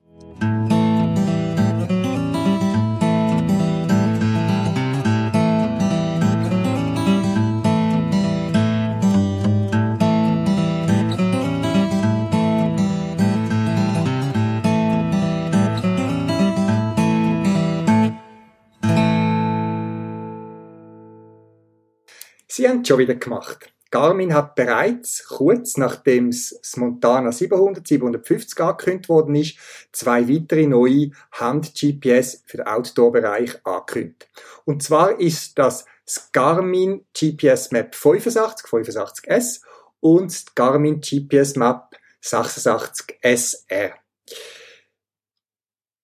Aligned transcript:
Sie 22.60 22.68
schon 22.84 22.98
wieder 22.98 23.14
gemacht. 23.14 23.72
Garmin 23.90 24.34
hat 24.34 24.54
bereits, 24.54 25.24
kurz 25.26 25.78
nachdem 25.78 26.30
das 26.30 26.60
Montana 26.76 27.32
700, 27.32 27.88
750 27.88 28.60
angekündigt 28.60 29.08
worden 29.08 29.34
ist, 29.34 29.56
zwei 29.92 30.28
weitere 30.28 30.66
neue 30.66 31.10
Hand-GPS 31.32 32.42
für 32.44 32.58
den 32.58 32.66
Outdoor-Bereich 32.66 33.64
angekündigt. 33.64 34.28
Und 34.66 34.82
zwar 34.82 35.18
ist 35.18 35.58
das 35.58 35.86
das 36.04 36.32
Garmin 36.32 37.06
GPS 37.18 37.70
Map 37.70 37.94
85, 37.94 38.66
85S 38.66 39.62
und 40.00 40.30
das 40.30 40.54
Garmin 40.54 41.00
GPS 41.00 41.56
Map 41.56 41.96
86 42.20 43.16
SR. 43.22 43.94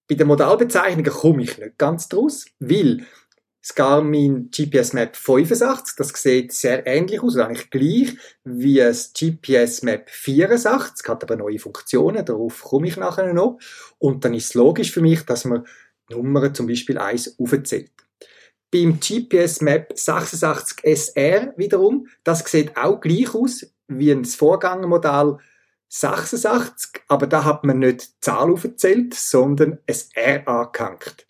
Bei 0.09 0.15
den 0.15 0.27
Modalbezeichnungen 0.27 1.13
komme 1.13 1.43
ich 1.43 1.59
nicht 1.59 1.77
ganz 1.77 2.09
draus, 2.09 2.47
weil 2.61 3.05
das 3.67 3.75
Garmin 3.75 4.49
GPS 4.53 4.93
Map 4.93 5.17
85, 5.17 5.97
das 5.97 6.09
sieht 6.11 6.53
sehr 6.53 6.87
ähnlich 6.87 7.21
aus, 7.21 7.37
eigentlich 7.37 7.69
gleich 7.69 8.17
wie 8.45 8.77
das 8.77 9.13
GPS 9.13 9.83
Map 9.83 10.09
84, 10.09 11.09
hat 11.09 11.25
aber 11.25 11.35
neue 11.35 11.59
Funktionen, 11.59 12.25
darauf 12.25 12.63
komme 12.63 12.87
ich 12.87 12.97
nachher 12.97 13.33
noch. 13.35 13.59
Und 13.99 14.25
dann 14.25 14.35
ist 14.35 14.45
es 14.45 14.55
logisch 14.55 14.93
für 14.93 15.01
mich, 15.01 15.23
dass 15.23 15.45
man 15.47 15.67
Nummern 16.09 16.55
zum 16.55 16.69
Beispiel 16.69 16.97
1 16.97 17.41
aufzählt. 17.41 17.91
Beim 18.71 19.01
GPS 19.01 19.61
Map 19.63 19.93
86 19.99 20.85
SR 20.85 21.53
wiederum, 21.57 22.07
das 22.23 22.45
sieht 22.45 22.77
auch 22.77 23.01
gleich 23.01 23.35
aus 23.35 23.67
wie 23.89 24.15
das 24.15 24.37
Vorgängermodell 24.37 25.39
86, 25.89 27.03
aber 27.09 27.27
da 27.27 27.43
hat 27.43 27.65
man 27.65 27.81
nicht 27.81 28.03
die 28.03 28.21
Zahl 28.21 28.53
aufgezählt, 28.53 29.15
sondern 29.15 29.79
ein 29.89 29.97
R 30.15 30.47
angehängt. 30.47 31.26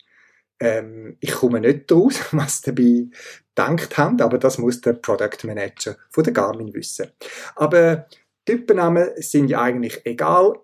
Ähm, 0.59 1.17
ich 1.19 1.31
komme 1.31 1.59
nicht 1.59 1.89
draus, 1.89 2.19
was 2.31 2.61
dabei 2.61 3.07
gedacht 3.55 3.97
haben, 3.97 4.21
aber 4.21 4.37
das 4.37 4.57
muss 4.57 4.81
der 4.81 4.93
Product 4.93 5.45
Manager 5.45 5.97
von 6.09 6.23
der 6.23 6.33
Garmin 6.33 6.73
wissen. 6.73 7.11
Aber 7.55 8.07
Typennamen 8.45 9.09
sind 9.17 9.49
ja 9.49 9.61
eigentlich 9.61 10.05
egal. 10.05 10.59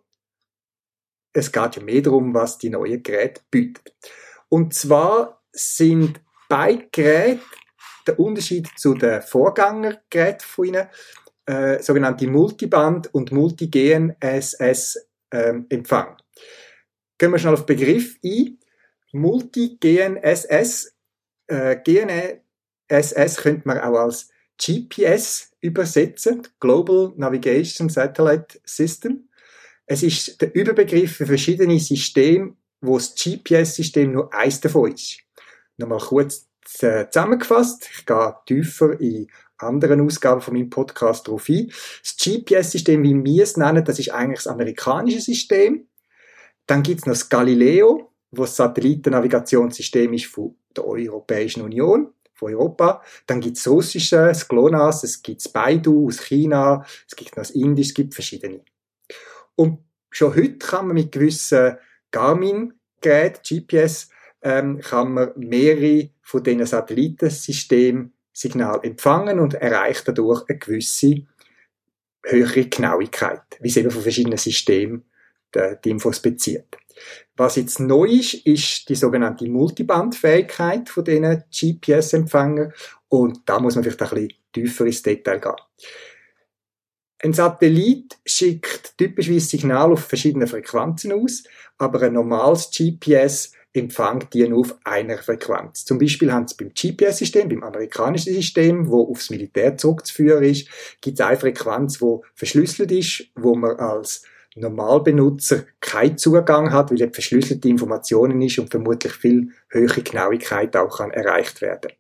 Es 1.34 1.52
geht 1.52 1.76
ja 1.76 1.84
mehr 1.84 2.02
darum, 2.02 2.34
was 2.34 2.58
die 2.58 2.70
neuen 2.70 3.02
Geräte 3.04 3.42
bieten. 3.50 3.82
Und 4.50 4.74
zwar 4.74 5.42
sind 5.52 6.22
beide 6.48 6.88
Geräte 6.92 7.42
der 8.06 8.20
Unterschied 8.20 8.68
zu 8.78 8.94
den 8.94 9.22
Vorgängergeräten 9.22 10.46
von 10.46 10.66
ihnen, 10.66 10.88
äh, 11.46 11.82
sogenannte 11.82 12.28
Multiband 12.28 13.14
und 13.14 13.32
Multi-GNSS 13.32 15.08
äh, 15.32 15.54
Empfang. 15.70 16.18
Gehen 17.18 17.32
wir 17.32 17.40
schnell 17.40 17.54
auf 17.54 17.66
Begriff 17.66 18.18
ein. 18.24 18.60
Multi-GNSS. 19.14 20.94
Äh, 21.48 21.78
GNSS 21.84 23.38
könnte 23.38 23.68
man 23.68 23.80
auch 23.80 23.98
als 23.98 24.30
GPS 24.62 25.52
übersetzen, 25.62 26.48
Global 26.60 27.14
Navigation 27.16 27.90
Satellite 27.90 28.60
System. 28.66 29.30
Es 29.86 30.04
ist 30.04 30.42
der 30.42 30.54
Überbegriff 30.54 31.18
für 31.18 31.26
verschiedene 31.26 31.80
Systeme, 31.80 32.56
wo 32.82 32.98
das 32.98 33.16
GPS-System 33.16 34.12
nur 34.12 34.34
eins 34.34 34.60
davon 34.60 34.94
ist. 34.94 35.20
Nochmal 35.78 36.00
kurz 36.00 36.48
äh, 36.80 37.10
zusammengefasst. 37.10 37.90
Ich 37.94 38.06
gehe 38.06 38.36
tiefer 38.46 39.00
in 39.00 39.28
anderen 39.58 40.02
Ausgaben 40.02 40.42
von 40.42 40.54
meinem 40.54 40.70
Podcast 40.70 41.28
darauf 41.28 41.48
ein. 41.50 41.72
Das 42.02 42.18
GPS-System, 42.18 43.04
wie 43.04 43.24
wir 43.24 43.44
es 43.44 43.58
nennen, 43.58 43.84
das 43.84 44.00
ist 44.00 44.12
eigentlich 44.12 44.40
das 44.40 44.48
amerikanische 44.48 45.22
System. 45.22 45.88
Dann 46.68 46.84
gibt 46.84 47.02
es 47.02 47.06
noch 47.06 47.14
das 47.14 47.30
Galileo, 47.30 48.13
das 48.42 48.56
Satellitennavigationssystem 48.56 50.14
ist 50.14 50.26
von 50.26 50.56
der 50.76 50.86
Europäischen 50.86 51.62
Union, 51.62 52.14
von 52.34 52.54
Europa. 52.54 53.02
Dann 53.28 53.42
gibt 53.42 53.58
es 53.58 53.68
russische, 53.68 54.18
das 54.18 54.48
GLONASS, 54.48 55.04
es 55.04 55.22
gibt 55.22 55.52
Baidu 55.54 56.08
aus 56.08 56.20
China, 56.22 56.86
es 57.08 57.16
gibt 57.16 57.32
noch 57.32 57.44
das 57.44 57.52
Indisch, 57.52 57.88
es 57.90 57.94
gibt 57.94 58.14
verschiedene. 58.14 58.62
Und 59.56 59.80
schon 60.10 60.36
heute 60.36 60.58
kann 60.58 60.88
man 60.88 60.96
mit 60.96 61.12
gewissen 61.12 61.78
Garmin-Geräten, 62.12 63.42
GPS, 63.44 64.10
ähm, 64.42 64.80
kann 64.80 65.14
man 65.14 65.32
mehrere 65.36 66.10
von 66.22 66.44
diesen 66.44 66.66
Satellitensystemen 66.66 68.14
Signal 68.34 68.80
empfangen 68.84 69.40
und 69.40 69.54
erreicht 69.54 70.08
dadurch 70.08 70.44
eine 70.50 70.58
gewisse 70.58 71.28
höhere 72.26 72.66
Genauigkeit, 72.66 73.42
wie 73.60 73.70
es 73.70 73.78
eben 73.78 73.92
von 73.92 74.02
verschiedenen 74.02 74.38
Systemen 74.38 75.06
die, 75.54 75.76
die 75.84 75.90
Infos 75.92 76.20
bezieht. 76.20 76.78
Was 77.36 77.56
jetzt 77.56 77.80
neu 77.80 78.06
ist, 78.06 78.34
ist 78.46 78.90
die 78.90 78.96
sogenannte 78.96 79.48
Multibandfähigkeit 79.48 80.90
von 80.90 81.04
diesen 81.04 81.44
GPS-Empfängern 81.52 82.74
und 83.10 83.42
da 83.46 83.60
muss 83.60 83.76
man 83.76 83.84
vielleicht 83.84 84.02
ein 84.02 84.10
bisschen 84.10 84.34
tiefer 84.52 84.86
ins 84.86 85.02
Detail 85.02 85.40
gehen. 85.40 85.56
Ein 87.24 87.34
Satellit 87.34 88.18
schickt 88.26 88.98
typischerweise 88.98 89.48
Signal 89.48 89.94
auf 89.94 90.06
verschiedene 90.06 90.46
Frequenzen 90.46 91.14
aus, 91.14 91.44
aber 91.78 92.02
ein 92.02 92.14
normales 92.14 92.70
GPS 92.70 93.54
empfängt 93.74 94.34
die 94.34 94.48
nur 94.48 94.60
auf 94.60 94.78
einer 94.84 95.18
Frequenz. 95.18 95.86
Zum 95.86 95.98
Beispiel 95.98 96.32
haben 96.32 96.48
sie 96.48 96.56
beim 96.56 96.74
GPS-System, 96.74 97.50
beim 97.50 97.64
amerikanischen 97.64 98.34
System, 98.34 98.88
wo 98.88 99.10
aufs 99.10 99.30
Militär 99.30 99.78
zurückzuführen 99.78 100.44
ist, 100.44 100.68
gibt 101.02 101.20
es 101.20 101.26
eine 101.26 101.40
Frequenz, 101.40 102.00
wo 102.02 102.24
verschlüsselt 102.36 102.92
ist, 102.92 103.26
wo 103.36 103.56
man 103.56 103.78
als 103.78 104.24
Normalbenutzer 104.56 105.66
keinen 105.80 106.18
Zugang 106.18 106.72
hat, 106.72 106.92
weil 106.92 107.02
es 107.02 107.14
verschlüsselte 107.14 107.68
Informationen 107.70 108.42
ist 108.42 108.60
und 108.60 108.70
vermutlich 108.70 109.14
viel 109.14 109.52
höhere 109.70 110.02
Genauigkeit 110.02 110.76
auch 110.76 110.98
kann 110.98 111.12
erreicht 111.12 111.62
werden. 111.62 111.92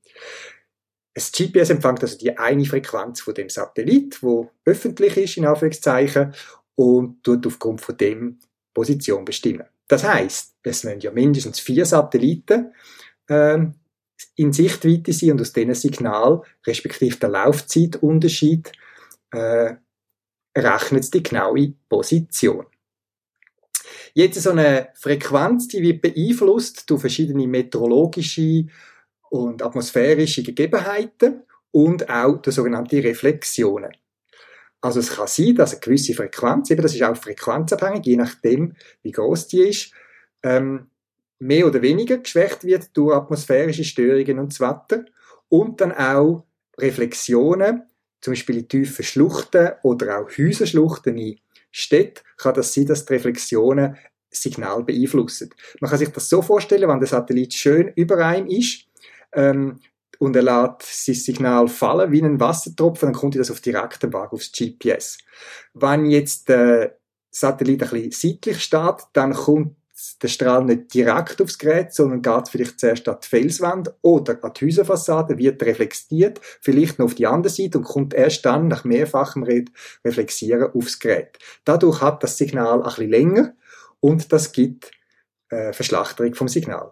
Das 1.13 1.31
GPS 1.31 1.69
empfängt 1.69 2.01
also 2.01 2.17
die 2.17 2.37
eine 2.37 2.65
Frequenz 2.65 3.21
von 3.21 3.33
dem 3.35 3.49
Satellit, 3.49 4.21
wo 4.23 4.49
öffentlich 4.65 5.17
ist, 5.17 5.37
in 5.37 5.45
Anführungszeichen, 5.45 6.33
und 6.75 7.23
tut 7.23 7.45
aufgrund 7.45 7.81
von 7.81 7.97
dem 7.97 8.39
Position 8.73 9.23
bestimmen. 9.23 9.65
Das 9.87 10.03
heißt, 10.03 10.55
es 10.63 10.83
müssen 10.83 10.99
ja 11.01 11.11
mindestens 11.11 11.59
vier 11.59 11.85
Satelliten 11.85 12.73
ähm, 13.29 13.75
in 14.35 14.53
Sichtweite 14.53 15.13
sein 15.13 15.31
und 15.31 15.41
aus 15.41 15.53
diesem 15.53 15.75
Signal, 15.75 16.41
respektive 16.65 17.17
der 17.17 17.29
Laufzeitunterschied, 17.29 18.71
äh, 19.31 19.75
rechnet 20.55 21.13
die 21.13 21.23
genaue 21.23 21.73
Position. 21.89 22.65
Jetzt 24.13 24.41
so 24.41 24.51
eine 24.51 24.89
Frequenz, 24.93 25.67
die 25.67 25.81
wird 25.81 26.01
beeinflusst 26.01 26.89
durch 26.89 27.01
verschiedene 27.01 27.47
meteorologische 27.47 28.65
und 29.29 29.63
atmosphärische 29.63 30.43
Gegebenheiten 30.43 31.43
und 31.71 32.09
auch 32.09 32.37
durch 32.37 32.55
sogenannte 32.55 33.03
Reflexionen. 33.03 33.91
Also 34.81 34.99
es 34.99 35.15
kann 35.15 35.27
sein, 35.27 35.55
dass 35.55 35.71
eine 35.71 35.79
gewisse 35.79 36.13
Frequenz, 36.13 36.69
eben 36.69 36.81
das 36.81 36.93
ist 36.93 37.01
auch 37.01 37.15
frequenzabhängig, 37.15 38.05
je 38.05 38.17
nachdem, 38.17 38.75
wie 39.01 39.11
groß 39.11 39.47
die 39.47 39.69
ist, 39.69 39.91
ähm, 40.43 40.87
mehr 41.39 41.65
oder 41.65 41.81
weniger 41.81 42.17
geschwächt 42.17 42.63
wird 42.63 42.95
durch 42.95 43.15
atmosphärische 43.15 43.83
Störungen 43.83 44.39
und 44.39 44.53
so 44.53 44.65
weiter. 44.65 45.05
Und 45.49 45.81
dann 45.81 45.91
auch 45.91 46.45
Reflexionen 46.77 47.83
zum 48.23 48.31
Beispiel 48.31 48.59
in 48.59 48.69
tiefen 48.69 49.03
Schluchten 49.03 49.71
oder 49.83 50.19
auch 50.19 50.29
Häuserschluchten 50.29 51.17
in 51.17 51.39
Städten, 51.71 52.23
kann 52.37 52.53
das 52.53 52.73
sein, 52.73 52.85
dass 52.85 53.05
die 53.05 53.13
Reflexionen 53.13 53.97
Signal 54.31 54.83
beeinflussen. 54.83 55.49
Man 55.81 55.89
kann 55.89 55.99
sich 55.99 56.09
das 56.09 56.29
so 56.29 56.41
vorstellen, 56.41 56.87
wenn 56.87 56.99
der 56.99 57.07
Satellit 57.07 57.53
schön 57.53 57.91
über 57.95 58.25
einem 58.25 58.47
ist, 58.47 58.85
ähm, 59.33 59.79
und 60.19 60.37
er 60.37 60.43
lässt 60.43 61.05
sein 61.05 61.15
Signal 61.15 61.67
fallen 61.67 62.11
wie 62.13 62.21
ein 62.21 62.39
Wassertropfen, 62.39 63.07
dann 63.07 63.19
kommt 63.19 63.35
das 63.35 63.51
auf 63.51 63.59
direktem 63.59 64.13
Weg 64.13 64.31
aufs 64.31 64.53
GPS. 64.53 65.17
Wenn 65.73 66.05
jetzt 66.05 66.47
der 66.47 66.97
Satellit 67.29 67.83
ein 67.83 67.89
bisschen 67.89 68.11
seitlich 68.11 68.63
steht, 68.63 69.07
dann 69.11 69.33
kommt 69.33 69.75
der 70.21 70.27
Strahl 70.27 70.65
nicht 70.65 70.93
direkt 70.93 71.41
aufs 71.41 71.57
Gerät, 71.57 71.93
sondern 71.93 72.21
geht 72.21 72.49
vielleicht 72.49 72.79
zuerst 72.79 73.07
an 73.07 73.17
die 73.23 73.27
Felswand 73.27 73.93
oder 74.01 74.37
an 74.43 74.51
die 74.53 74.65
Häuserfassade, 74.65 75.37
wird 75.37 75.61
reflektiert, 75.63 76.39
vielleicht 76.61 76.99
noch 76.99 77.05
auf 77.05 77.15
die 77.15 77.27
andere 77.27 77.53
Seite 77.53 77.77
und 77.77 77.83
kommt 77.83 78.13
erst 78.13 78.45
dann 78.45 78.67
nach 78.67 78.83
mehrfachem 78.83 79.43
Reflexieren 80.03 80.71
aufs 80.73 80.99
Gerät. 80.99 81.37
Dadurch 81.65 82.01
hat 82.01 82.23
das 82.23 82.37
Signal 82.37 82.79
ein 82.79 82.83
bisschen 82.83 83.09
länger 83.09 83.53
und 83.99 84.31
das 84.31 84.51
gibt 84.51 84.91
äh, 85.49 85.73
Verschlachterung 85.73 86.33
vom 86.35 86.47
Signal. 86.47 86.91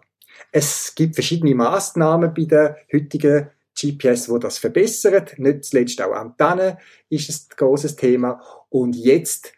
Es 0.50 0.94
gibt 0.94 1.14
verschiedene 1.14 1.54
Maßnahmen 1.54 2.34
bei 2.34 2.44
den 2.44 2.74
heutigen 2.92 3.50
GPS, 3.78 4.28
wo 4.28 4.38
das 4.38 4.58
verbessert. 4.58 5.38
Nicht 5.38 5.64
zuletzt 5.64 6.00
auch 6.02 6.12
Antennen 6.12 6.76
ist 7.08 7.30
ein 7.30 7.56
großes 7.56 7.96
Thema. 7.96 8.40
Und 8.68 8.96
jetzt 8.96 9.52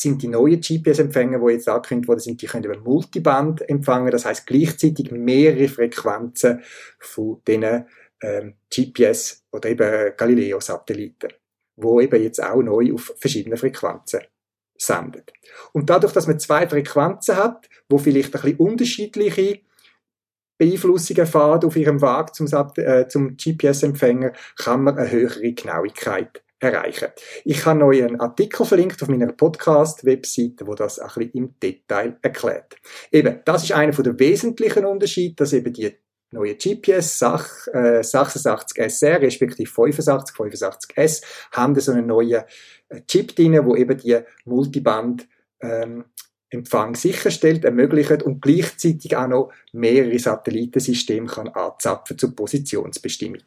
sind 0.00 0.22
die 0.22 0.28
neuen 0.28 0.60
GPS-Empfänger, 0.60 1.38
die 1.38 1.52
jetzt 1.52 1.68
angekündigt 1.68 2.08
worden 2.08 2.20
sind, 2.20 2.42
die 2.42 2.46
können 2.46 2.64
über 2.64 2.78
Multiband 2.78 3.68
empfangen. 3.68 4.10
Das 4.10 4.24
heißt 4.24 4.46
gleichzeitig 4.46 5.10
mehrere 5.10 5.68
Frequenzen 5.68 6.62
von 6.98 7.40
diesen 7.46 7.86
ähm, 8.22 8.54
GPS 8.70 9.44
oder 9.52 9.68
eben 9.68 10.12
Galileo-Satelliten, 10.16 11.30
wo 11.76 12.00
eben 12.00 12.22
jetzt 12.22 12.42
auch 12.42 12.62
neu 12.62 12.92
auf 12.94 13.14
verschiedene 13.18 13.56
Frequenzen 13.56 14.20
sendet. 14.76 15.32
Und 15.72 15.88
dadurch, 15.88 16.12
dass 16.12 16.26
man 16.26 16.38
zwei 16.38 16.68
Frequenzen 16.68 17.36
hat, 17.36 17.68
wo 17.88 17.98
vielleicht 17.98 18.34
ein 18.34 18.42
bisschen 18.42 18.58
unterschiedliche 18.58 19.60
Beeinflussungen 20.58 21.26
fahren 21.26 21.64
auf 21.64 21.76
ihrem 21.76 22.00
Weg 22.00 22.34
zum, 22.34 22.46
äh, 22.76 23.08
zum 23.08 23.36
GPS-Empfänger, 23.36 24.32
kann 24.56 24.84
man 24.84 24.98
eine 24.98 25.10
höhere 25.10 25.52
Genauigkeit 25.52 26.42
erreichen. 26.72 27.08
Ich 27.44 27.64
habe 27.64 27.84
euch 27.84 28.02
einen 28.02 28.20
Artikel 28.20 28.66
verlinkt 28.66 29.02
auf 29.02 29.08
meiner 29.08 29.32
Podcast-Webseite, 29.32 30.66
wo 30.66 30.74
das 30.74 30.98
ein 30.98 31.08
bisschen 31.08 31.30
im 31.32 31.54
Detail 31.60 32.16
erklärt. 32.22 32.76
Eben, 33.10 33.40
das 33.44 33.64
ist 33.64 33.72
einer 33.72 33.92
der 33.92 34.18
wesentlichen 34.18 34.84
Unterschiede, 34.84 35.34
dass 35.36 35.52
eben 35.52 35.72
die 35.72 35.96
neue 36.30 36.54
GPS 36.54 37.18
Sach, 37.18 37.48
äh, 37.72 38.02
86 38.02 38.78
SR 38.78 39.22
respektive 39.22 39.70
85 39.70 40.36
85S 40.36 41.22
haben 41.52 41.78
so 41.78 41.92
einen 41.92 42.06
neuen 42.06 42.42
äh, 42.88 43.00
Chip 43.06 43.34
drin, 43.34 43.64
wo 43.64 43.76
eben 43.76 43.96
die 43.98 44.18
Multiband 44.44 45.28
ähm, 45.60 46.04
Empfang 46.48 46.94
sicherstellt, 46.94 47.64
ermöglicht 47.64 48.22
und 48.22 48.40
gleichzeitig 48.40 49.16
auch 49.16 49.26
noch 49.26 49.52
mehrere 49.72 50.18
Satellitensysteme 50.18 51.26
kann 51.26 51.48
anzapfen 51.48 52.16
zur 52.16 52.36
Positionsbestimmung. 52.36 53.42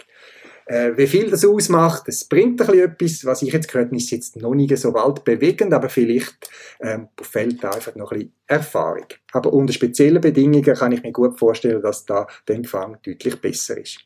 Äh, 0.69 0.95
wie 0.97 1.07
viel 1.07 1.31
das 1.31 1.43
ausmacht, 1.43 2.03
es 2.09 2.25
bringt 2.25 2.61
ein 2.61 2.67
bisschen 2.67 2.91
etwas. 2.91 3.25
Was 3.25 3.41
ich 3.41 3.51
jetzt 3.51 3.69
gehört 3.69 3.87
habe, 3.87 3.97
ist 3.97 4.11
jetzt 4.11 4.35
noch 4.35 4.53
nicht 4.53 4.77
so 4.77 4.93
weltbewegend, 4.93 5.73
aber 5.73 5.89
vielleicht 5.89 6.47
ähm, 6.79 7.07
fehlt 7.19 7.63
da 7.63 7.71
einfach 7.71 7.95
noch 7.95 8.11
ein 8.11 8.19
bisschen 8.19 8.35
Erfahrung. 8.45 9.07
Aber 9.31 9.51
unter 9.51 9.73
speziellen 9.73 10.21
Bedingungen 10.21 10.75
kann 10.75 10.91
ich 10.91 11.01
mir 11.01 11.11
gut 11.11 11.39
vorstellen, 11.39 11.81
dass 11.81 12.05
da 12.05 12.27
der 12.47 12.57
Empfang 12.57 12.99
deutlich 13.03 13.41
besser 13.41 13.79
ist. 13.79 14.05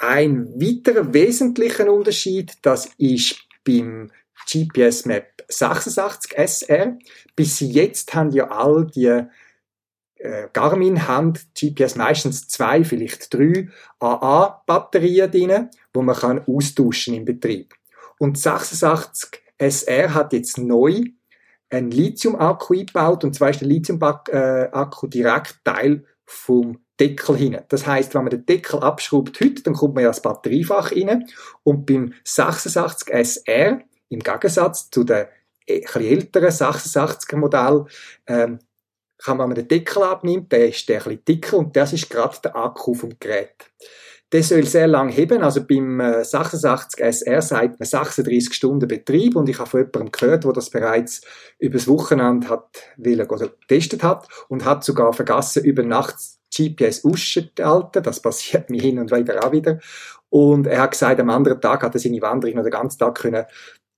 Ein 0.00 0.48
weiterer 0.56 1.14
wesentlicher 1.14 1.92
Unterschied, 1.92 2.54
das 2.62 2.90
ist 2.98 3.36
beim 3.64 4.10
GPS 4.50 5.04
Map 5.04 5.44
86 5.46 6.36
SR. 6.36 6.98
Bis 7.36 7.60
jetzt 7.60 8.12
haben 8.12 8.32
ja 8.32 8.50
all 8.50 8.86
die 8.86 9.22
Garmin 10.52 11.08
haben 11.08 11.32
GPS 11.58 11.96
meistens 11.96 12.48
zwei, 12.48 12.84
vielleicht 12.84 13.32
drei 13.32 13.68
AA-Batterien 14.00 15.30
drin, 15.30 15.70
wo 15.94 16.02
man 16.02 16.16
kann 16.16 16.44
austauschen 16.46 17.14
im 17.14 17.24
Betrieb. 17.24 17.74
Und 18.18 18.36
86 18.36 19.40
SR 19.58 20.14
hat 20.14 20.32
jetzt 20.32 20.58
neu 20.58 21.04
einen 21.70 21.90
Lithium-Akku 21.90 22.74
eingebaut 22.74 23.24
und 23.24 23.34
zwar 23.34 23.50
ist 23.50 23.60
der 23.60 23.68
Lithium-Akku 23.68 25.06
direkt 25.06 25.64
Teil 25.64 26.04
vom 26.26 26.80
Deckel 26.98 27.36
hin. 27.36 27.58
Das 27.68 27.86
heißt, 27.86 28.14
wenn 28.14 28.24
man 28.24 28.30
den 28.30 28.44
Deckel 28.44 28.80
abschraubt 28.80 29.40
heute, 29.40 29.62
dann 29.62 29.74
kommt 29.74 29.94
man 29.94 30.04
ja 30.04 30.10
das 30.10 30.22
Batteriefach 30.22 30.92
rein 30.92 31.26
und 31.62 31.86
beim 31.86 32.12
86 32.24 33.08
SR 33.08 33.80
im 34.10 34.20
Gegensatz 34.20 34.90
zu 34.90 35.04
den 35.04 35.26
etwas 35.66 36.02
älteren 36.02 36.50
86er 36.50 37.36
Modell 37.36 37.86
ähm, 38.26 38.58
kann 39.22 39.36
man, 39.36 39.54
den 39.54 39.68
Deckel 39.68 40.02
abnimmt, 40.02 40.52
der 40.52 40.68
ist 40.68 40.88
der 40.88 40.98
ein 40.98 41.04
bisschen 41.04 41.24
dicker 41.24 41.58
und 41.58 41.76
das 41.76 41.92
ist 41.92 42.10
gerade 42.10 42.36
der 42.44 42.56
Akku 42.56 42.94
vom 42.94 43.10
Gerät. 43.18 43.54
Der 44.32 44.44
soll 44.44 44.64
sehr 44.64 44.86
lang 44.86 45.08
heben, 45.08 45.42
also 45.42 45.64
beim 45.64 46.00
86 46.22 47.00
äh, 47.00 47.08
SR 47.08 47.62
man 47.62 47.76
36 47.80 48.54
Stunden 48.54 48.86
Betrieb 48.86 49.34
und 49.34 49.48
ich 49.48 49.58
habe 49.58 49.68
von 49.68 49.80
jemandem 49.80 50.12
gehört, 50.12 50.44
der 50.44 50.52
das 50.52 50.70
bereits 50.70 51.22
übers 51.58 51.88
Wochenende 51.88 52.48
hat, 52.48 52.68
will 52.96 53.20
oder 53.20 53.48
getestet 53.48 54.04
hat 54.04 54.28
und 54.48 54.64
hat 54.64 54.84
sogar 54.84 55.12
vergessen, 55.12 55.64
über 55.64 55.82
Nacht 55.82 56.14
GPS 56.54 57.04
auszuschalten. 57.04 58.02
Das 58.04 58.22
passiert 58.22 58.70
mir 58.70 58.80
hin 58.80 59.00
und 59.00 59.10
wieder 59.10 59.44
auch 59.44 59.52
wieder. 59.52 59.80
Und 60.28 60.68
er 60.68 60.82
hat 60.82 60.92
gesagt, 60.92 61.20
am 61.20 61.28
anderen 61.28 61.60
Tag 61.60 61.82
hat 61.82 61.94
er 61.94 62.00
seine 62.00 62.22
Wanderung 62.22 62.56
noch 62.56 62.62
den 62.62 62.70
ganzen 62.70 63.00
Tag 63.00 63.16
können 63.16 63.46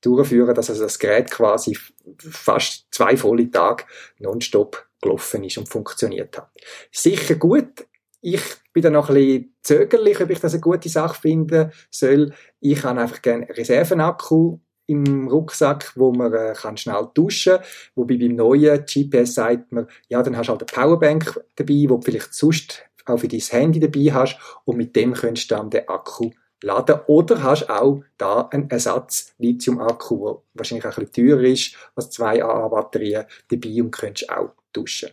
durchführen, 0.02 0.54
dass 0.54 0.68
also 0.68 0.82
das 0.82 0.98
Gerät 0.98 1.30
quasi 1.30 1.78
fast 2.18 2.86
zwei 2.90 3.16
volle 3.16 3.50
Tage 3.50 3.84
nonstop 4.18 4.86
gelaufen 5.00 5.44
ist 5.44 5.58
und 5.58 5.68
funktioniert 5.68 6.36
hat. 6.36 6.50
Sicher 6.90 7.36
gut. 7.36 7.86
Ich 8.20 8.42
bin 8.72 8.82
da 8.82 8.90
noch 8.90 9.08
ein 9.08 9.14
bisschen 9.16 9.54
zögerlich, 9.62 10.20
ob 10.20 10.30
ich 10.30 10.40
das 10.40 10.52
eine 10.52 10.60
gute 10.60 10.88
Sache 10.88 11.20
finden 11.20 11.72
soll. 11.90 12.32
Ich 12.60 12.84
habe 12.84 13.00
einfach 13.00 13.20
gerne 13.20 13.48
Reservenakku 13.48 14.60
im 14.86 15.28
Rucksack, 15.28 15.92
wo 15.96 16.12
man 16.12 16.32
äh, 16.32 16.54
kann 16.56 16.76
schnell 16.76 17.08
duschen 17.14 17.56
kann. 17.56 17.64
Wobei 17.94 18.16
beim 18.16 18.36
neuen 18.36 18.84
GPS 18.84 19.34
sagt 19.34 19.72
man, 19.72 19.86
ja, 20.08 20.22
dann 20.22 20.36
hast 20.36 20.48
du 20.48 20.52
halt 20.52 20.62
eine 20.62 20.84
Powerbank 20.84 21.40
dabei, 21.56 21.84
wo 21.88 21.96
du 21.96 22.02
vielleicht 22.02 22.34
sonst 22.34 22.84
auch 23.06 23.18
für 23.18 23.28
dein 23.28 23.40
Handy 23.40 23.80
dabei 23.80 24.12
hast 24.12 24.38
und 24.64 24.76
mit 24.76 24.94
dem 24.94 25.14
könntest 25.14 25.50
du 25.50 25.56
dann 25.56 25.70
den 25.70 25.88
Akku 25.88 26.30
laden. 26.62 27.00
Oder 27.06 27.42
hast 27.42 27.68
auch 27.68 28.02
da 28.18 28.48
einen 28.50 28.70
Ersatz 28.70 29.34
Lithium-Akku, 29.38 30.24
der 30.24 30.42
wahrscheinlich 30.54 30.84
ein 30.84 30.94
bisschen 31.06 31.28
teurer 31.28 31.42
ist 31.42 31.76
als 31.94 32.10
zwei 32.10 32.42
AA-Batterien 32.42 33.24
dabei 33.50 33.82
und 33.82 33.90
könntest 33.90 34.30
auch 34.30 34.52
duschen. 34.72 35.10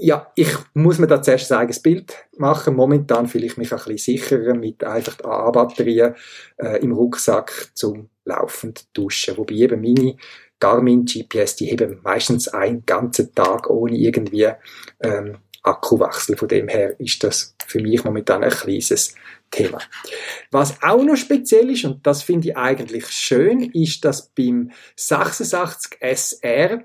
Ja, 0.00 0.30
ich 0.36 0.54
muss 0.74 1.00
mir 1.00 1.08
da 1.08 1.20
zuerst 1.20 1.50
ein 1.50 1.58
eigenes 1.58 1.82
Bild 1.82 2.14
machen. 2.36 2.76
Momentan 2.76 3.26
fühle 3.26 3.46
ich 3.46 3.56
mich 3.56 3.72
ein 3.72 3.78
bisschen 3.78 3.98
sicherer 3.98 4.54
mit 4.54 4.84
einfach 4.84 5.18
AA-Batterien 5.24 6.14
äh, 6.58 6.80
im 6.82 6.92
Rucksack 6.92 7.70
zum 7.74 8.08
laufend 8.24 8.86
duschen. 8.96 9.36
Wobei 9.36 9.54
eben 9.54 9.80
meine 9.80 10.16
Garmin 10.60 11.04
GPS, 11.04 11.56
die 11.56 11.70
haben 11.72 12.00
meistens 12.02 12.46
einen 12.46 12.86
ganzen 12.86 13.34
Tag 13.34 13.70
ohne 13.70 13.96
irgendwie 13.96 14.48
ähm, 15.00 15.38
Akkuwechsel. 15.62 16.36
Von 16.36 16.48
dem 16.48 16.68
her 16.68 16.98
ist 17.00 17.24
das 17.24 17.56
für 17.66 17.80
mich 17.80 18.04
momentan 18.04 18.44
ein 18.44 18.50
kleines 18.50 19.14
Thema. 19.50 19.78
Was 20.50 20.82
auch 20.82 21.02
noch 21.02 21.16
speziell 21.16 21.70
ist, 21.70 21.84
und 21.84 22.06
das 22.06 22.22
finde 22.22 22.48
ich 22.48 22.56
eigentlich 22.56 23.08
schön, 23.08 23.62
ist, 23.72 24.04
dass 24.04 24.28
beim 24.28 24.70
86 24.96 25.98
SR, 26.00 26.84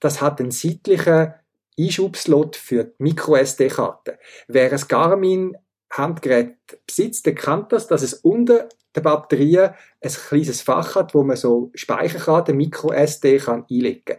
das 0.00 0.20
hat 0.20 0.40
einen 0.40 0.50
seitlichen 0.50 1.34
Einschubslot 1.78 2.56
für 2.56 2.84
die 2.84 2.92
Micro-SD-Karte. 2.98 4.18
Wer 4.48 4.72
ein 4.72 4.84
Garmin 4.88 5.56
Handgerät 5.90 6.56
besitzt, 6.86 7.26
der 7.26 7.34
kann 7.34 7.66
das, 7.68 7.86
dass 7.86 8.02
es 8.02 8.14
unter 8.14 8.68
der 8.96 9.02
Batterie 9.02 9.58
ein 9.60 10.10
kleines 10.28 10.62
Fach 10.62 10.96
hat, 10.96 11.14
wo 11.14 11.22
man 11.22 11.36
so 11.36 11.70
Speicherkarte, 11.74 12.52
Micro-SD 12.52 13.38
kann 13.38 13.64
einlegen. 13.70 14.16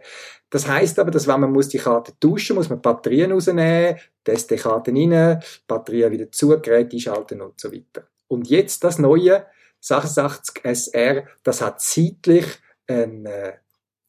Das 0.50 0.66
heißt 0.66 0.98
aber, 0.98 1.10
dass 1.10 1.26
wenn 1.26 1.40
man 1.40 1.52
muss 1.52 1.68
die 1.68 1.78
Karte 1.78 2.12
tauschen, 2.18 2.56
muss 2.56 2.70
man 2.70 2.80
Batterien 2.80 3.32
rausnehmen, 3.32 3.98
die 4.26 4.30
SD-Karte 4.30 4.92
rein, 4.92 5.42
Batterien 5.66 6.10
wieder 6.10 6.30
zu, 6.32 6.58
Gerät 6.60 6.92
einschalten 6.92 7.42
und 7.42 7.60
so 7.60 7.70
weiter. 7.70 8.08
Und 8.28 8.48
jetzt 8.48 8.82
das 8.84 8.98
neue 8.98 9.44
86 9.80 10.64
SR, 10.64 11.24
das 11.42 11.60
hat 11.60 11.80
zeitlich 11.82 12.46
einen 12.86 13.26
äh, 13.26 13.52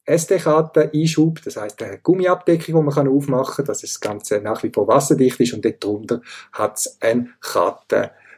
SD-Karte-Einschub, 0.06 1.42
das 1.42 1.56
heißt 1.56 1.82
eine 1.82 1.98
Gummiabdeckung, 1.98 2.66
die 2.66 2.72
man 2.72 2.94
kann 2.94 3.08
aufmachen 3.08 3.56
kann, 3.56 3.64
dass 3.66 3.82
das 3.82 4.00
Ganze 4.00 4.40
nach 4.40 4.62
wie 4.62 4.70
vor 4.70 4.88
wasserdicht 4.88 5.38
ist 5.40 5.52
und 5.52 5.64
dort 5.64 5.84
drunter 5.84 6.20
hat 6.52 6.78
es 6.78 6.96
einen 7.00 7.34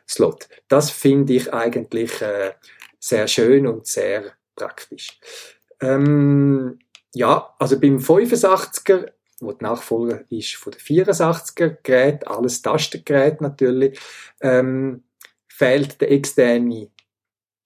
Kartenslot. 0.02 0.48
Das 0.68 0.90
finde 0.90 1.34
ich 1.34 1.52
eigentlich 1.52 2.20
äh, 2.20 2.52
sehr 2.98 3.26
schön 3.28 3.66
und 3.66 3.86
sehr 3.86 4.32
praktisch. 4.54 5.18
Ähm, 5.80 6.78
ja, 7.14 7.54
also 7.58 7.78
beim 7.78 7.98
85er, 7.98 9.10
wo 9.40 9.52
die 9.52 9.64
Nachfolger 9.64 10.24
ist 10.30 10.54
von 10.54 10.72
der 10.72 10.80
84er 10.80 11.76
Gerät, 11.82 12.26
alles 12.26 12.62
Tastengerät 12.62 13.40
natürlich, 13.40 13.98
ähm, 14.40 15.04
fehlt 15.48 16.00
der 16.00 16.12
externe 16.12 16.88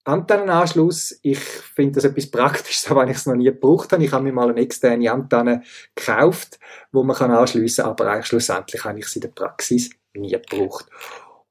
Antennenanschluss, 0.03 1.19
ich 1.21 1.39
finde 1.39 1.95
das 1.95 2.05
etwas 2.05 2.31
Praktisches, 2.31 2.87
aber 2.89 3.05
ich 3.09 3.17
es 3.17 3.25
noch 3.25 3.35
nie 3.35 3.45
gebraucht 3.45 3.91
habe. 3.91 4.03
Ich 4.03 4.11
habe 4.11 4.23
mir 4.23 4.31
mal 4.31 4.49
eine 4.49 4.61
externe 4.61 5.11
Antenne 5.11 5.63
gekauft, 5.93 6.59
wo 6.91 7.03
man 7.03 7.15
kann 7.15 7.31
anschliessen 7.31 7.83
kann, 7.83 7.91
aber 7.91 8.09
eigentlich 8.09 8.27
schlussendlich 8.27 8.83
habe 8.83 8.99
ich 8.99 9.07
sie 9.07 9.19
in 9.19 9.21
der 9.21 9.29
Praxis 9.29 9.89
nie 10.13 10.31
gebraucht. 10.31 10.87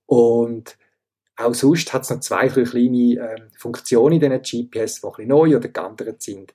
Und 0.06 0.76
auch 1.36 1.54
sonst 1.54 1.92
hat 1.92 2.02
es 2.02 2.10
noch 2.10 2.20
zwei, 2.20 2.48
drei 2.48 2.64
kleine 2.64 3.14
äh, 3.20 3.36
Funktionen 3.58 4.20
in 4.20 4.40
diesen 4.40 4.70
GPS, 4.70 5.00
die 5.00 5.06
ein 5.06 5.10
bisschen 5.10 5.28
neu 5.28 5.56
oder 5.56 5.68
geändert 5.68 6.22
sind. 6.22 6.54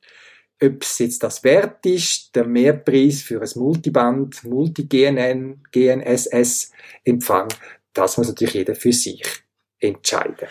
Ob 0.64 0.84
es 0.84 1.00
jetzt 1.00 1.24
das 1.24 1.44
wert 1.44 1.86
ist, 1.86 2.36
der 2.36 2.46
Mehrpreis 2.46 3.22
für 3.22 3.42
ein 3.42 3.50
Multiband, 3.56 4.44
Multi-GNN, 4.44 5.64
GNSS-Empfang, 5.72 7.48
das 7.94 8.18
muss 8.18 8.28
natürlich 8.28 8.54
jeder 8.54 8.76
für 8.76 8.94
sich 8.94 9.24
entscheiden. 9.80 10.48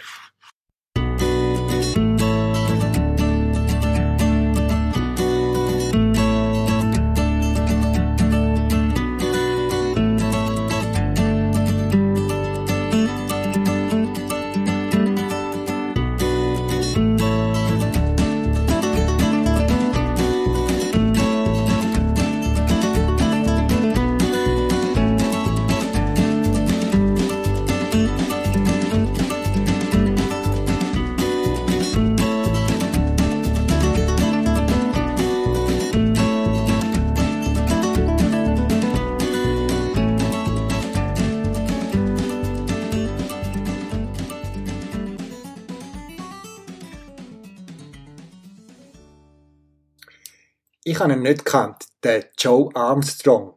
Ich 51.00 51.02
habe 51.02 51.14
ihn 51.14 51.22
nicht 51.22 51.46
gekannt, 51.46 51.86
den 52.04 52.24
Joe 52.36 52.68
Armstrong. 52.74 53.54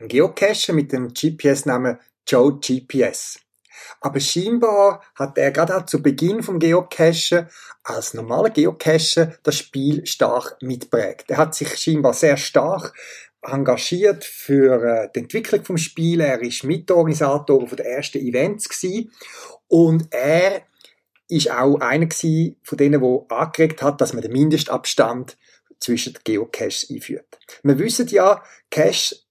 Ein 0.00 0.08
Geocacher 0.08 0.72
mit 0.72 0.92
dem 0.92 1.12
GPS-Namen 1.12 1.98
Joe 2.26 2.58
GPS. 2.58 3.38
Aber 4.00 4.18
scheinbar 4.18 5.02
hat 5.14 5.36
er 5.36 5.50
gerade 5.50 5.84
zu 5.84 6.00
Beginn 6.00 6.42
vom 6.42 6.58
Geocachen 6.58 7.50
als 7.82 8.14
normaler 8.14 8.48
Geocacher 8.48 9.34
das 9.42 9.58
Spiel 9.58 10.06
stark 10.06 10.56
mitprägt. 10.62 11.30
Er 11.30 11.36
hat 11.36 11.54
sich 11.54 11.76
scheinbar 11.76 12.14
sehr 12.14 12.38
stark 12.38 12.94
engagiert 13.42 14.24
für 14.24 14.82
äh, 14.82 15.08
die 15.14 15.20
Entwicklung 15.20 15.66
vom 15.66 15.76
Spiel. 15.76 16.22
Er 16.22 16.40
ist 16.40 16.64
Mitorganisator 16.64 17.68
von 17.68 17.76
den 17.76 17.84
ersten 17.84 18.20
Events 18.20 18.70
und 19.68 20.08
er 20.10 20.62
ist 21.28 21.50
auch 21.50 21.78
einer 21.80 22.08
von 22.10 22.78
denen, 22.78 23.02
der 23.02 23.38
angeregt 23.38 23.82
hat, 23.82 24.00
dass 24.00 24.14
man 24.14 24.22
den 24.22 24.32
Mindestabstand 24.32 25.36
zwischen 25.78 26.18
Geocaches 26.24 26.88
einführt. 26.90 27.38
Wir 27.62 27.78
wissen 27.78 28.08
ja, 28.08 28.42
Caches 28.70 29.24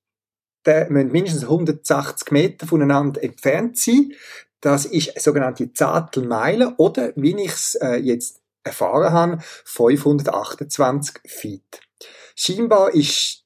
die 0.66 0.86
müssen 0.90 1.12
mindestens 1.12 1.44
180 1.44 2.32
Meter 2.32 2.68
voneinander 2.68 3.22
entfernt 3.22 3.78
sein. 3.78 4.14
Das 4.62 4.86
ist 4.86 5.20
sogenannte 5.22 5.74
Zartelmeile 5.74 6.76
oder, 6.78 7.12
wie 7.16 7.36
ich 7.36 7.52
es 7.52 7.76
äh, 7.76 7.96
jetzt 7.96 8.42
erfahren 8.64 9.12
habe, 9.12 9.38
528 9.66 11.16
Feet. 11.26 11.82
Scheinbar 12.36 12.94
ist 12.94 13.44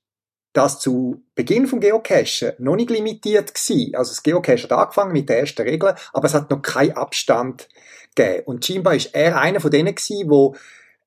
das 0.54 0.80
zu 0.80 1.24
Beginn 1.36 1.68
vom 1.68 1.80
Geocachen 1.80 2.54
noch 2.60 2.75
nicht 2.75 2.89
limitiert 2.89 3.54
gewesen. 3.54 3.96
Also 3.96 4.12
das 4.12 4.24
Geocache 4.24 4.63
hat 4.63 4.72
angefangen 4.72 5.13
mit 5.13 5.30
der 5.30 5.39
ersten 5.39 5.62
Regel, 5.63 5.96
aber 6.13 6.25
es 6.25 6.34
hat 6.34 6.50
noch 6.50 6.62
keinen 6.62 6.94
Abstand 6.98 7.68
gegeben. 8.16 8.44
Und 8.46 8.66
scheinbar 8.66 8.96
ist 8.96 9.13
er 9.13 9.39
einer 9.39 9.60
von 9.60 9.72
denen 9.72 9.94
gewesen, 9.96 10.30
wo 10.30 10.56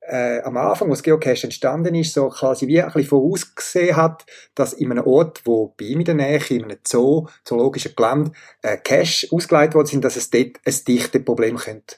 äh, 0.00 0.40
am 0.40 0.56
Anfang, 0.56 0.88
wo 0.88 0.92
das 0.92 1.02
Geocache 1.02 1.44
entstanden 1.44 1.94
ist, 1.94 2.14
so 2.14 2.28
quasi 2.28 2.66
wie 2.66 2.80
ein 2.80 2.86
bisschen 2.86 3.08
vorausgesehen 3.08 3.96
hat, 3.96 4.26
dass 4.54 4.72
in 4.72 4.90
einem 4.90 5.06
Ort, 5.06 5.42
wo 5.44 5.74
bei 5.78 5.86
ihm 5.86 6.00
in 6.00 6.06
der 6.06 6.14
Nähe, 6.14 6.40
in 6.48 6.64
einem 6.64 6.78
Zoo, 6.86 7.28
zoologischen 7.44 7.94
Gelände, 7.94 8.32
äh, 8.62 8.76
Cache 8.78 9.28
ausgeleitet 9.30 9.74
worden 9.74 9.86
sind, 9.86 10.04
dass 10.04 10.16
es 10.16 10.30
dort 10.30 10.58
ein 10.64 10.74
Dichteproblem 10.86 11.56
könnte, 11.56 11.96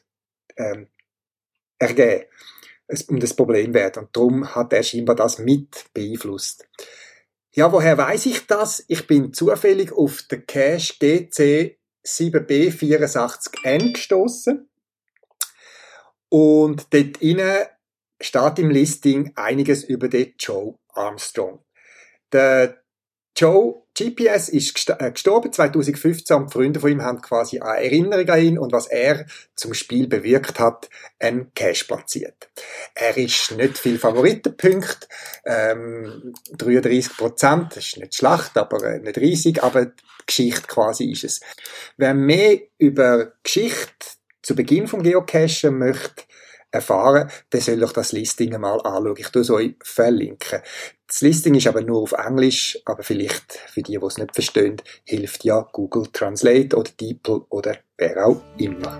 ähm, 0.56 0.88
ergeben 1.78 2.24
um 3.08 3.20
das 3.20 3.34
Problem 3.34 3.74
werden. 3.74 4.04
Und 4.04 4.16
darum 4.16 4.54
hat 4.54 4.72
er 4.72 4.82
scheinbar 4.82 5.16
das 5.16 5.38
mit 5.38 5.86
beeinflusst. 5.94 6.68
Ja, 7.52 7.72
woher 7.72 7.96
weiß 7.96 8.26
ich 8.26 8.46
das? 8.46 8.84
Ich 8.88 9.06
bin 9.06 9.32
zufällig 9.32 9.92
auf 9.92 10.22
den 10.22 10.46
Cache 10.46 10.94
GC 10.98 11.78
7B84N 12.04 13.92
gestoßen 13.92 14.68
und 16.28 16.86
dort 16.92 17.22
innen 17.22 17.66
steht 18.22 18.58
im 18.58 18.70
Listing 18.70 19.32
einiges 19.34 19.84
über 19.84 20.08
den 20.08 20.34
Joe 20.38 20.78
Armstrong. 20.94 21.60
Der 22.32 22.82
Joe 23.36 23.82
GPS 23.94 24.48
ist 24.48 24.88
äh, 24.88 25.10
gestorben 25.10 25.52
2015 25.52 26.36
und 26.36 26.52
Freunde 26.52 26.80
von 26.80 26.90
ihm 26.90 27.02
haben 27.02 27.20
quasi 27.20 27.60
eine 27.60 27.84
Erinnerung 27.84 28.28
an 28.28 28.42
ihn 28.42 28.58
und 28.58 28.72
was 28.72 28.86
er 28.86 29.26
zum 29.54 29.74
Spiel 29.74 30.06
bewirkt 30.06 30.58
hat, 30.58 30.88
ein 31.18 31.52
Cash 31.54 31.84
platziert. 31.84 32.50
Er 32.94 33.16
ist 33.16 33.52
nicht 33.52 33.78
viel 33.78 33.98
Favoritenpunkt, 33.98 35.08
ähm, 35.44 36.34
33 36.56 37.16
Prozent, 37.16 37.76
ist 37.76 37.98
nicht 37.98 38.14
schlecht, 38.14 38.56
aber 38.56 38.82
äh, 38.82 38.98
nicht 38.98 39.18
riesig, 39.18 39.62
aber 39.62 39.86
die 39.86 39.94
Geschichte 40.26 40.66
quasi 40.66 41.10
ist 41.10 41.24
es. 41.24 41.40
Wer 41.96 42.14
mehr 42.14 42.60
über 42.78 43.32
Geschichte 43.42 44.06
zu 44.42 44.54
Beginn 44.54 44.88
vom 44.88 45.02
Geocachen 45.02 45.78
möchte, 45.78 46.24
erfahren, 46.72 47.30
dann 47.50 47.60
soll 47.60 47.84
euch 47.84 47.92
das 47.92 48.12
Listing 48.12 48.58
mal 48.58 48.80
anschauen. 48.80 49.14
Ich 49.18 49.28
tue 49.28 49.42
es 49.42 49.50
euch 49.50 49.76
verlinken. 49.82 50.60
Das 51.06 51.20
Listing 51.20 51.54
ist 51.54 51.66
aber 51.66 51.82
nur 51.82 52.02
auf 52.02 52.12
Englisch, 52.12 52.78
aber 52.86 53.02
vielleicht 53.02 53.52
für 53.52 53.82
die, 53.82 53.98
die 53.98 54.06
es 54.06 54.18
nicht 54.18 54.34
verstehen, 54.34 54.78
hilft 55.04 55.44
ja 55.44 55.60
Google 55.72 56.06
Translate 56.12 56.74
oder 56.76 56.90
DeepL 56.98 57.42
oder 57.50 57.76
wer 57.98 58.26
auch 58.26 58.40
immer. 58.56 58.98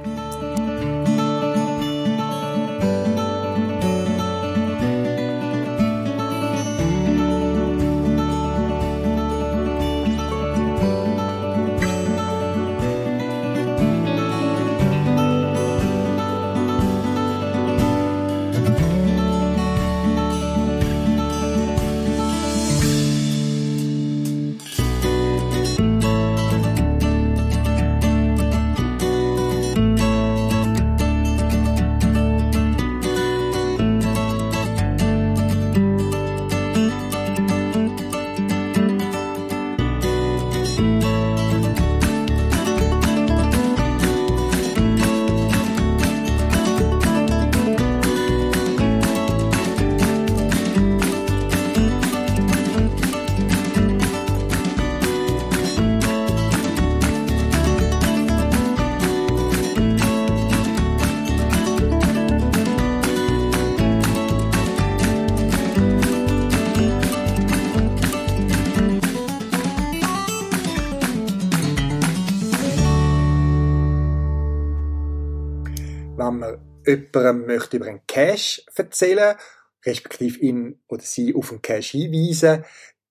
Jemandem 76.93 77.47
möchte 77.47 77.77
über 77.77 77.87
einen 77.87 78.07
Cache 78.07 78.63
erzählen, 78.75 79.37
respektive 79.85 80.39
ihn 80.39 80.81
oder 80.89 81.03
sie 81.03 81.35
auf 81.35 81.51
einen 81.51 81.63
Cache 81.63 81.99
hinweisen, 81.99 82.65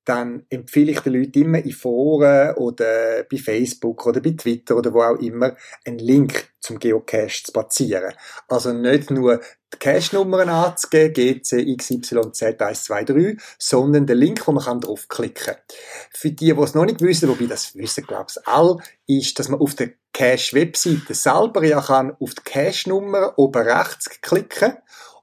dann 0.05 0.45
empfehle 0.49 0.91
ich 0.91 0.99
den 1.01 1.13
Leuten 1.13 1.43
immer 1.43 1.59
in 1.59 1.71
Foren 1.71 2.55
oder 2.55 3.23
bei 3.29 3.37
Facebook 3.37 4.05
oder 4.05 4.19
bei 4.19 4.31
Twitter 4.31 4.75
oder 4.75 4.93
wo 4.93 5.01
auch 5.03 5.19
immer 5.19 5.55
einen 5.85 5.99
Link 5.99 6.49
zum 6.59 6.79
Geocache 6.79 7.43
zu 7.43 7.51
platzieren. 7.51 8.13
Also 8.47 8.73
nicht 8.73 9.11
nur 9.11 9.41
die 9.73 9.77
Cache-Nummern 9.77 10.49
anzugeben, 10.49 11.13
GC, 11.13 11.77
XYZ 11.77 12.13
123, 12.13 13.41
sondern 13.57 14.07
den 14.07 14.17
Link, 14.17 14.45
wo 14.47 14.51
man 14.51 14.63
kann 14.63 14.81
draufklicken 14.81 15.45
kann. 15.45 15.63
Für 16.11 16.31
die, 16.31 16.53
die 16.53 16.61
es 16.61 16.73
noch 16.73 16.85
nicht 16.85 17.01
wissen, 17.01 17.29
wobei 17.29 17.45
das 17.45 17.75
wissen, 17.75 18.05
glaube 18.05 18.27
ich, 18.29 18.47
all, 18.47 18.77
ist, 19.07 19.37
dass 19.39 19.49
man 19.49 19.59
auf 19.59 19.75
der 19.75 19.91
Cache-Webseite 20.13 21.13
selber 21.13 21.63
ja 21.63 21.81
kann 21.81 22.15
auf 22.19 22.33
die 22.33 22.43
Cache-Nummer 22.43 23.33
oben 23.37 23.61
rechts 23.67 24.09
klicken 24.21 24.73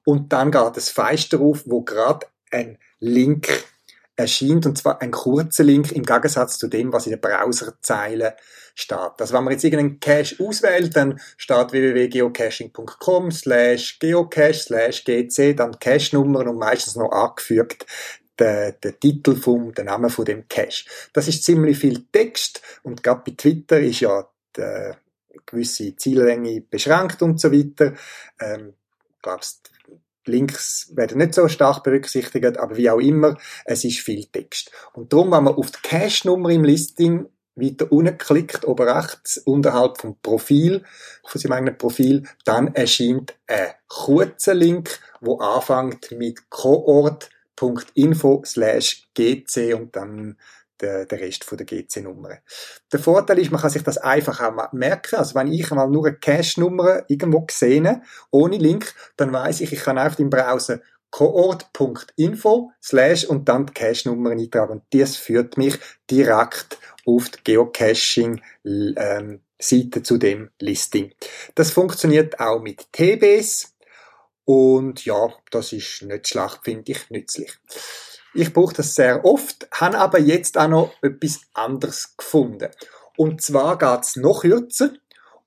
und 0.05 0.33
dann 0.33 0.51
geht 0.51 0.77
das 0.77 0.89
Fenster 0.89 1.41
auf, 1.41 1.65
wo 1.67 1.83
gerade 1.83 2.27
ein 2.51 2.79
Link 2.99 3.65
erscheint, 4.19 4.67
und 4.67 4.77
zwar 4.77 5.01
ein 5.01 5.11
kurzer 5.11 5.65
Link 5.65 5.93
im 5.93 6.03
Gegensatz 6.03 6.59
zu 6.59 6.69
dem, 6.69 6.93
was 6.93 7.07
in 7.07 7.13
der 7.13 7.19
Browserzeile 7.19 8.37
steht. 8.75 8.99
Also 9.19 9.35
wenn 9.35 9.45
man 9.45 9.53
jetzt 9.53 9.65
irgendeinen 9.65 10.01
Cache 10.01 10.37
auswählt, 10.45 10.95
dann 10.97 11.21
steht 11.37 11.73
www.geocaching.com 11.73 13.31
slash 13.31 13.99
geocache 13.99 14.55
slash 14.55 15.05
gc, 15.05 15.55
dann 15.55 15.79
Cache-Nummern 15.79 16.49
und 16.49 16.59
meistens 16.59 16.97
noch 16.97 17.11
angefügt 17.13 17.87
der, 18.39 18.73
der 18.73 18.99
Titel 18.99 19.37
vom, 19.37 19.73
der 19.73 19.85
Name 19.85 20.11
von 20.11 20.25
dem 20.25 20.49
Cache. 20.49 20.85
Das 21.13 21.29
ist 21.29 21.45
ziemlich 21.45 21.79
viel 21.79 22.05
Text 22.13 22.61
und 22.83 23.03
gerade 23.03 23.23
bei 23.25 23.35
Twitter 23.37 23.81
ist 23.81 24.01
ja 24.01 24.29
die, 24.57 24.93
gewisse 25.47 25.97
Ziellänge 25.97 26.61
beschränkt 26.61 27.23
und 27.23 27.41
so 27.41 27.53
weiter. 27.53 27.95
Ähm, 28.41 28.75
glaubst 29.23 29.71
Links 30.29 30.93
werden 30.95 31.19
nicht 31.19 31.35
so 31.35 31.49
stark 31.49 31.83
berücksichtigt, 31.83 32.59
aber 32.59 32.77
wie 32.77 32.91
auch 32.91 33.01
immer, 33.01 33.37
es 33.65 33.85
ist 33.85 34.01
viel 34.01 34.27
Text. 34.27 34.71
Und 34.93 35.13
darum, 35.13 35.33
wenn 35.33 35.45
man 35.45 35.55
auf 35.55 35.71
die 35.71 35.81
Cache-Nummer 35.83 36.51
im 36.51 36.65
Listing 36.65 37.27
weiter 37.61 37.91
unten 37.91 38.17
klickt, 38.19 38.65
oben 38.65 38.89
rechts, 38.89 39.39
unterhalb 39.39 39.99
vom 39.99 40.17
Profil, 40.21 40.85
von 41.27 41.41
seinem 41.41 41.53
eigenen 41.53 41.79
Profil, 41.79 42.23
dann 42.45 42.75
erscheint 42.75 43.35
ein 43.47 43.73
kurzer 43.89 44.55
Link, 44.55 45.01
wo 45.21 45.39
anfängt 45.39 46.13
mit 46.13 46.49
coort.info 46.51 48.43
slash 48.45 49.09
gc 49.15 49.75
und 49.75 49.97
dann 49.97 50.37
der, 50.81 51.07
der 51.07 51.21
Rest 51.21 51.45
von 51.45 51.59
der 51.59 51.67
GC-Nummer. 51.67 52.39
Der 52.93 53.01
Vorteil 53.01 53.39
ist, 53.39 53.51
man 53.51 53.61
kann 53.61 53.71
sich 53.71 53.83
das 53.83 53.99
einfach 53.99 54.41
auch 54.41 54.73
merken. 54.73 55.17
Also 55.17 55.35
wenn 55.35 55.53
ich 55.53 55.71
einmal 55.71 55.89
nur 55.89 56.07
eine 56.07 56.17
Cache-Nummer 56.17 57.05
irgendwo 57.09 57.47
sehe, 57.51 58.03
ohne 58.31 58.57
Link, 58.57 58.95
dann 59.17 59.33
weiß 59.33 59.61
ich, 59.61 59.73
ich 59.73 59.81
kann 59.81 59.99
einfach 59.99 60.19
im 60.19 60.31
Browser 60.31 60.81
coort.info 61.11 62.73
slash 62.83 63.25
und 63.25 63.49
dann 63.49 63.67
die 63.67 63.73
Cache-Nummer 63.73 64.31
eintragen. 64.31 64.73
Und 64.73 64.83
das 64.91 65.17
führt 65.17 65.57
mich 65.57 65.79
direkt 66.11 66.79
auf 67.07 67.31
die 67.31 67.39
Geocaching 67.45 68.43
ähm, 68.65 69.41
Seite 69.61 70.03
zu 70.03 70.19
dem 70.19 70.51
Listing. 70.61 71.13
Das 71.55 71.71
funktioniert 71.71 72.39
auch 72.39 72.61
mit 72.61 72.93
TBs 72.93 73.75
und 74.45 75.05
ja, 75.05 75.29
das 75.51 75.73
ist 75.73 76.03
nicht 76.03 76.29
schlecht, 76.29 76.61
finde 76.63 76.93
ich, 76.93 77.11
nützlich. 77.11 77.53
Ich 78.35 78.53
brauche 78.53 78.75
das 78.75 78.95
sehr 78.95 79.25
oft, 79.25 79.69
habe 79.73 79.99
aber 79.99 80.19
jetzt 80.19 80.59
auch 80.59 80.69
noch 80.69 80.93
etwas 81.03 81.41
anderes 81.55 82.17
gefunden. 82.17 82.69
Und 83.17 83.43
zwar 83.43 83.79
geht's 83.79 84.17
noch 84.17 84.43
kürzer, 84.43 84.91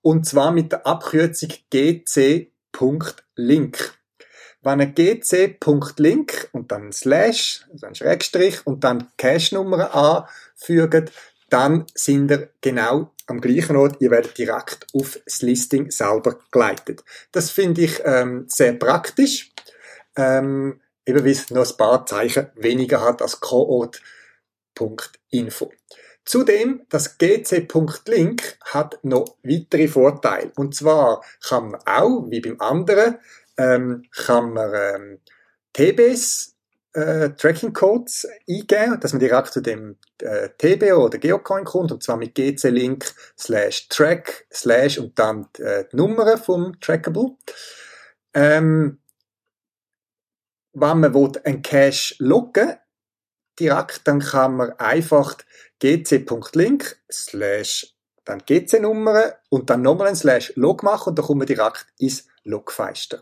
und 0.02 0.26
zwar 0.26 0.52
mit 0.52 0.72
der 0.72 0.86
Abkürzung 0.88 1.54
gc.link. 1.70 2.48
Wenn 4.64 4.82
ein 4.82 4.94
gc.link 4.94 6.50
und 6.52 6.72
dann 6.72 6.88
ein 6.88 6.92
Slash, 6.92 7.66
also 7.72 7.88
ein 7.88 7.96
Schrägstrich 7.96 8.66
und 8.66 8.84
dann 8.84 9.08
Cache-Nummer 9.18 9.96
anfügt, 9.96 11.12
dann 11.50 11.86
sind 11.94 12.32
ihr 12.32 12.50
genau 12.62 13.12
am 13.28 13.42
gleichen 13.42 13.76
Ort. 13.76 13.98
Ihr 14.00 14.12
werdet 14.12 14.38
direkt 14.38 14.88
auf 14.94 15.20
das 15.26 15.42
Listing 15.42 15.92
selber 15.92 16.40
geleitet. 16.52 17.04
Das 17.32 17.50
finde 17.52 17.82
ich 17.82 18.02
ähm, 18.06 18.46
sehr 18.48 18.74
praktisch. 18.74 19.52
Ähm, 20.16 20.80
eben 21.05 21.24
wie 21.25 21.31
es 21.31 21.50
noch 21.50 21.70
ein 21.70 21.77
paar 21.77 22.05
Zeichen 22.05 22.48
weniger 22.55 23.01
hat 23.01 23.22
als 23.22 23.39
Coort.info. 23.39 24.01
Zudem, 26.24 26.86
das 26.89 27.17
gc.link 27.17 28.58
hat 28.62 29.00
noch 29.03 29.38
weitere 29.43 29.88
Vorteile. 29.88 30.52
Und 30.56 30.76
zwar 30.76 31.23
kann 31.47 31.71
man 31.71 31.82
auch, 31.86 32.30
wie 32.30 32.41
beim 32.41 32.62
anderen, 32.62 33.17
ähm, 33.58 34.04
kann 34.12 34.54
man 34.54 34.71
ähm, 34.73 35.19
TBs, 35.73 36.56
äh, 36.93 37.32
Tracking 37.32 37.73
Codes 37.73 38.28
eingeben, 38.47 38.99
dass 38.99 39.13
man 39.13 39.19
direkt 39.19 39.54
zu 39.54 39.62
dem 39.62 39.97
äh, 40.19 40.49
TB 40.58 40.93
oder 40.93 41.17
Geocoin 41.17 41.63
kommt, 41.63 41.91
und 41.91 42.04
zwar 42.04 42.17
mit 42.17 42.36
gc-link 42.36 43.13
slash 43.38 43.88
track 43.88 44.45
slash 44.52 44.97
und 44.99 45.17
dann 45.17 45.47
äh, 45.58 45.86
die 45.91 45.95
Nummer 45.95 46.38
vom 46.38 46.80
Trackable. 46.82 47.36
Ähm, 48.34 48.99
wenn 50.73 50.99
man 50.99 51.36
einen 51.43 51.62
Cache 51.62 52.15
loggen 52.19 52.75
direkt, 53.60 54.01
dann 54.05 54.19
kann 54.19 54.55
man 54.55 54.71
einfach 54.73 55.38
gc.link 55.79 56.97
slash 57.12 57.93
dann 58.25 58.43
GC-Nummer 58.45 59.36
und 59.49 59.69
dann 59.69 59.81
nochmal 59.81 60.10
ein 60.10 60.15
Slash 60.15 60.53
Log 60.55 60.84
machen 60.84 61.10
und 61.10 61.17
dann 61.17 61.25
kommen 61.25 61.41
wir 61.41 61.45
direkt 61.45 61.88
ins 61.97 62.27
Logfeister. 62.43 63.21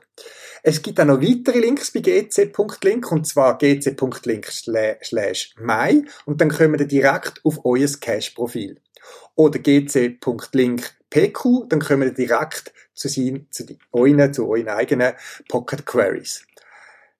Es 0.63 0.81
gibt 0.81 0.99
auch 0.99 1.05
noch 1.05 1.21
weitere 1.21 1.59
Links 1.59 1.91
bei 1.91 2.01
gc.link 2.01 3.11
und 3.11 3.27
zwar 3.27 3.57
gc.link 3.57 4.45
slash 4.45 5.55
my 5.57 6.05
und 6.25 6.41
dann 6.41 6.49
kommen 6.49 6.79
wir 6.79 6.85
direkt 6.85 7.43
auf 7.43 7.65
euer 7.65 7.87
Cache-Profil. 7.99 8.81
Oder 9.35 9.59
gc.link 9.59 10.95
pq, 11.09 11.65
dann 11.69 11.79
kommen 11.79 12.01
wir 12.01 12.13
direkt 12.13 12.73
zu, 12.93 13.07
sein, 13.07 13.47
zu, 13.49 13.65
euren, 13.91 14.33
zu 14.33 14.49
euren 14.49 14.67
eigenen 14.67 15.13
Pocket 15.47 15.85
Queries. 15.85 16.45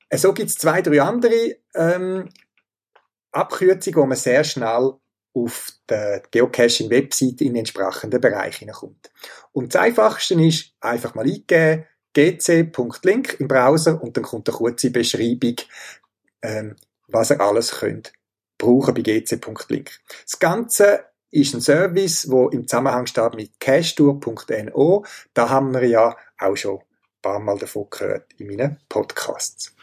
Äh, 0.09 0.17
so 0.17 0.33
gibt 0.33 0.49
es 0.49 0.57
zwei, 0.57 0.81
drei 0.81 1.01
andere 1.01 1.57
ähm, 1.75 2.29
Abkürzungen, 3.31 3.99
wo 3.99 4.05
man 4.05 4.17
sehr 4.17 4.43
schnell 4.43 4.93
auf 5.33 5.71
der 5.87 6.23
Geocaching-Webseite 6.31 7.43
in 7.43 7.53
den 7.53 7.57
entsprechenden 7.57 8.19
Bereich 8.19 8.57
hineinkommt. 8.57 9.11
Und 9.51 9.73
das 9.73 9.81
Einfachste 9.81 10.33
ist, 10.41 10.73
einfach 10.81 11.15
mal 11.15 11.25
eingeben, 11.25 11.85
gc.link 12.13 13.39
im 13.39 13.47
Browser 13.47 14.01
und 14.01 14.17
dann 14.17 14.23
kommt 14.23 14.49
eine 14.49 14.57
kurze 14.57 14.89
Beschreibung, 14.89 15.55
ähm, 16.41 16.75
was 17.07 17.29
ihr 17.29 17.39
alles 17.39 17.71
könnt 17.71 18.11
brauchen 18.59 18.93
bei 18.93 19.01
gc.link. 19.01 19.99
Das 20.23 20.37
Ganze 20.37 21.05
ist 21.31 21.55
ein 21.55 21.61
Service, 21.61 22.29
wo 22.29 22.49
im 22.49 22.67
Zusammenhang 22.67 23.07
steht 23.07 23.33
mit 23.33 23.59
cashtour.no. 23.59 25.05
Da 25.33 25.49
haben 25.49 25.73
wir 25.73 25.87
ja 25.87 26.15
auch 26.37 26.55
schon 26.55 26.77
ein 26.77 27.21
paar 27.21 27.39
Mal 27.39 27.57
davon 27.57 27.87
gehört 27.89 28.33
in 28.37 28.47
meinen 28.47 28.79
Podcasts. 28.87 29.73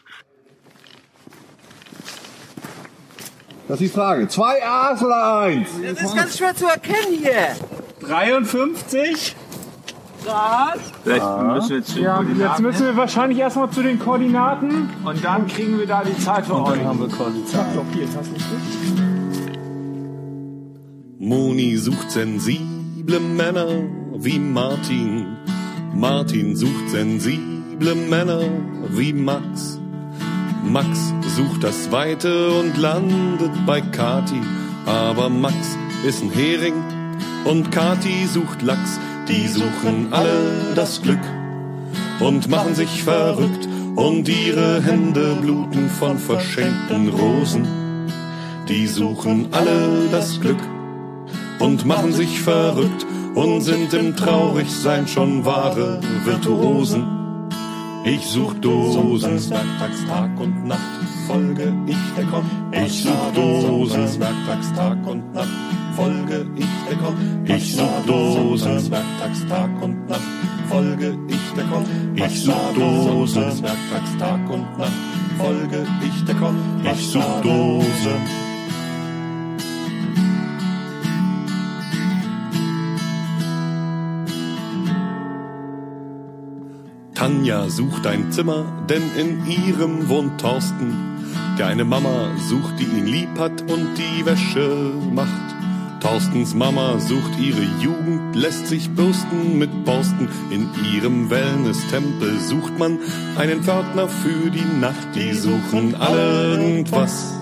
Das 3.69 3.81
ist 3.81 3.91
die 3.93 3.99
Frage. 3.99 4.29
Zwei 4.29 4.65
A's 4.65 5.03
oder 5.03 5.41
eins? 5.41 5.69
Das 5.83 6.01
ist 6.03 6.15
ganz 6.17 6.39
schwer 6.39 6.55
zu 6.55 6.67
erkennen 6.67 7.19
hier. 7.21 7.57
53 8.07 9.35
Grad. 10.25 10.79
Vielleicht 11.03 11.25
müssen 11.25 11.69
wir 11.71 11.77
jetzt, 11.79 11.97
Ja, 11.97 12.23
jetzt 12.23 12.61
müssen 12.61 12.87
wir 12.87 12.97
wahrscheinlich 12.97 13.39
erstmal 13.39 13.71
zu 13.71 13.83
den 13.83 13.99
Koordinaten. 13.99 14.89
und 15.05 15.25
dann 15.25 15.47
kriegen 15.47 15.79
wir 15.79 15.87
da 15.87 16.03
die 16.05 16.17
Zeit 16.19 16.47
für 16.47 16.55
euch. 16.63 16.83
haben 16.85 17.01
wir 17.01 17.09
quasi 17.09 17.45
Zeit. 17.45 17.73
Blockiert, 17.73 18.09
hast 18.17 18.29
du 18.29 18.33
nicht? 18.35 18.47
Moni 21.19 21.77
sucht 21.77 22.11
sensible 22.11 23.21
Männer 23.21 23.67
wie 24.15 24.39
Martin. 24.39 25.37
Martin 25.95 26.55
sucht 26.57 26.91
sensible 26.91 27.95
Männer 27.95 28.43
wie 28.91 29.13
Max. 29.13 29.81
Max 30.67 31.15
sucht 31.37 31.63
das 31.63 31.93
Weite 31.93 32.51
und 32.51 32.77
landet 32.77 33.53
bei 33.67 33.81
Kati. 33.81 34.41
Aber 34.85 35.29
Max 35.29 35.55
ist 36.07 36.23
ein 36.23 36.31
Hering 36.31 36.75
und 37.45 37.71
Kati 37.71 38.27
sucht 38.27 38.63
Lachs. 38.63 38.99
Die 39.29 39.47
suchen 39.47 40.13
alle 40.13 40.75
das 40.75 41.03
Glück 41.03 41.21
und 42.21 42.49
machen 42.49 42.75
sich 42.75 43.03
verrückt 43.03 43.69
und 43.95 44.29
ihre 44.29 44.83
Hände 44.83 45.37
bluten 45.41 45.89
von 45.89 46.19
verschenkten 46.19 47.09
Rosen. 47.09 47.67
Die 48.69 48.87
suchen 48.87 49.49
alle 49.53 50.09
das 50.11 50.41
Glück 50.41 50.61
und 51.61 51.85
machen 51.85 52.13
sich 52.13 52.41
verrückt 52.41 53.07
und 53.35 53.61
sind 53.61 53.95
im 53.95 54.17
Traurigsein 54.17 55.07
schon 55.07 55.45
wahre 55.45 56.01
Virtuosen. 56.25 57.26
Ich 58.07 58.25
such 58.25 58.55
Dosen, 58.61 59.51
werktags 59.51 60.07
Tag 60.07 60.39
und 60.39 60.65
Nacht, 60.65 60.81
folge 61.27 61.75
ich 61.89 61.97
der 62.17 62.25
Komm. 62.27 62.45
Ich 62.71 63.03
such 63.03 63.33
Dosen, 63.35 64.21
werktags 64.21 64.73
Tag 64.75 65.05
und 65.05 65.35
Nacht, 65.35 65.49
folge 65.97 66.47
ich 66.55 66.67
der 66.89 66.99
Komm. 66.99 67.17
Ich 67.45 67.75
such 67.75 68.07
Dosen, 68.07 68.91
werktags 68.93 69.45
Tag 69.49 69.83
und 69.83 70.09
Nacht, 70.09 70.21
folge 70.69 71.19
ich 71.27 71.53
der 71.57 71.65
Komm. 71.65 71.85
Ich 72.15 72.45
such 72.45 72.75
Dosen, 72.77 73.63
werktags 73.65 74.17
Tag 74.21 74.51
und 74.51 74.79
Nacht, 74.79 74.93
folge 75.39 75.85
ich 76.01 76.25
der 76.27 76.35
Komm. 76.37 76.57
Ich 76.85 77.09
such 77.09 77.41
Dosen. 77.43 78.46
Anja 87.27 87.69
sucht 87.69 88.07
ein 88.07 88.31
Zimmer, 88.31 88.65
denn 88.89 89.03
in 89.19 89.45
ihrem 89.51 90.09
wohnt 90.09 90.41
Thorsten, 90.41 90.95
der 91.59 91.67
eine 91.67 91.85
Mama 91.85 92.31
sucht, 92.49 92.79
die 92.79 92.85
ihn 92.85 93.05
lieb 93.05 93.37
hat 93.37 93.63
und 93.63 93.99
die 93.99 94.25
Wäsche 94.25 94.93
macht. 95.13 95.57
Thorstens 96.01 96.55
Mama 96.55 97.01
sucht 97.01 97.37
ihre 97.41 97.67
Jugend, 97.83 98.37
lässt 98.37 98.69
sich 98.69 98.91
bürsten 98.91 99.59
mit 99.59 99.85
Borsten. 99.85 100.29
In 100.51 100.69
ihrem 100.95 101.29
Wellness-Tempel 101.29 102.39
sucht 102.39 102.79
man 102.79 103.01
einen 103.37 103.65
Pförtner 103.65 104.07
für 104.07 104.49
die 104.49 104.79
Nacht. 104.81 105.09
Die 105.17 105.33
suchen 105.33 105.97
irgendwas 106.01 107.35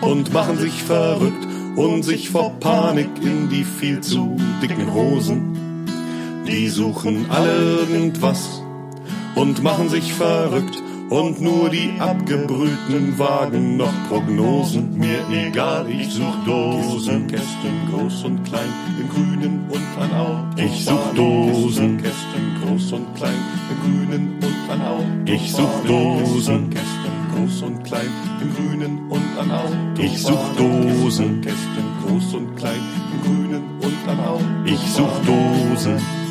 und 0.00 0.32
machen 0.32 0.58
sich 0.58 0.84
verrückt 0.84 1.44
und 1.74 2.04
sich 2.04 2.30
vor 2.30 2.52
Panik 2.60 3.10
in 3.20 3.48
die 3.48 3.64
viel 3.64 4.00
zu 4.00 4.36
dicken 4.62 4.94
Hosen. 4.94 5.86
Die 6.46 6.68
suchen 6.68 7.26
irgendwas 7.28 8.62
und 9.34 9.62
machen 9.62 9.88
sich 9.88 10.12
verrückt 10.12 10.82
und 11.10 11.40
nur 11.40 11.70
die 11.70 11.94
abgebrühten 11.98 13.18
Wagen 13.18 13.76
noch 13.76 13.92
Prognosen. 14.08 14.98
Mir 14.98 15.20
egal, 15.30 15.86
ich 15.88 16.12
such 16.12 16.44
Dosen, 16.44 17.26
Kästen 17.26 17.88
groß 17.90 18.24
und 18.24 18.44
klein, 18.44 18.72
im 19.00 19.08
Grünen 19.08 19.64
und 19.70 20.02
an 20.02 20.12
Au. 20.14 20.62
Ich 20.62 20.84
such 20.84 21.14
Dosen, 21.14 21.98
Kästen 21.98 22.60
groß 22.62 22.92
und 22.92 23.14
klein, 23.14 23.34
im 23.70 24.08
Grünen 24.08 24.38
und 24.40 24.70
an 24.70 24.82
Au. 24.82 25.04
Ich 25.24 25.52
such 25.52 25.84
Dosen, 25.86 26.70
Kästen 26.70 27.12
groß 27.34 27.62
und 27.62 27.84
klein, 27.84 28.10
im 28.40 28.54
Grünen 28.54 29.10
und 29.10 29.38
an 29.38 29.50
Au. 29.50 30.02
Ich 30.02 30.22
such 30.22 30.56
Dosen, 30.56 31.40
Kästen 31.40 31.84
groß 32.04 32.34
und 32.34 32.56
klein, 32.56 32.80
im 33.12 33.22
Grünen 33.22 33.62
und 33.80 34.08
an 34.08 34.20
Au. 34.20 34.40
Ich 34.64 34.80
such 34.90 35.18
Dosen. 35.24 36.27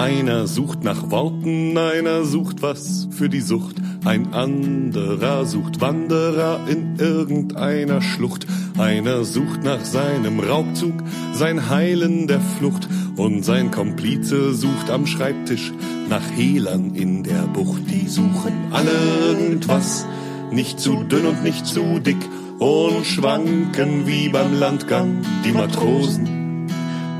Einer 0.00 0.46
sucht 0.46 0.82
nach 0.82 1.10
Worten, 1.10 1.76
einer 1.76 2.24
sucht 2.24 2.62
was 2.62 3.06
für 3.10 3.28
die 3.28 3.42
Sucht, 3.42 3.76
ein 4.06 4.32
anderer 4.32 5.44
sucht 5.44 5.82
Wanderer 5.82 6.60
in 6.66 6.96
irgendeiner 6.96 8.00
Schlucht, 8.00 8.46
einer 8.78 9.24
sucht 9.24 9.62
nach 9.62 9.84
seinem 9.84 10.40
Raubzug, 10.40 10.94
sein 11.34 11.68
Heilen 11.68 12.26
der 12.26 12.40
Flucht, 12.40 12.88
und 13.16 13.44
sein 13.44 13.70
Komplize 13.70 14.54
sucht 14.54 14.88
am 14.88 15.06
Schreibtisch 15.06 15.70
nach 16.08 16.30
Hehlern 16.34 16.94
in 16.94 17.22
der 17.22 17.42
Bucht, 17.42 17.82
die 17.90 18.08
suchen 18.08 18.54
alle 18.70 18.96
irgendwas, 19.28 20.06
nicht 20.50 20.80
zu 20.80 21.04
dünn 21.04 21.26
und 21.26 21.44
nicht 21.44 21.66
zu 21.66 21.98
dick, 21.98 22.26
und 22.58 23.04
schwanken 23.04 24.06
wie 24.06 24.30
beim 24.30 24.58
Landgang 24.58 25.18
die 25.44 25.52
Matrosen, 25.52 26.66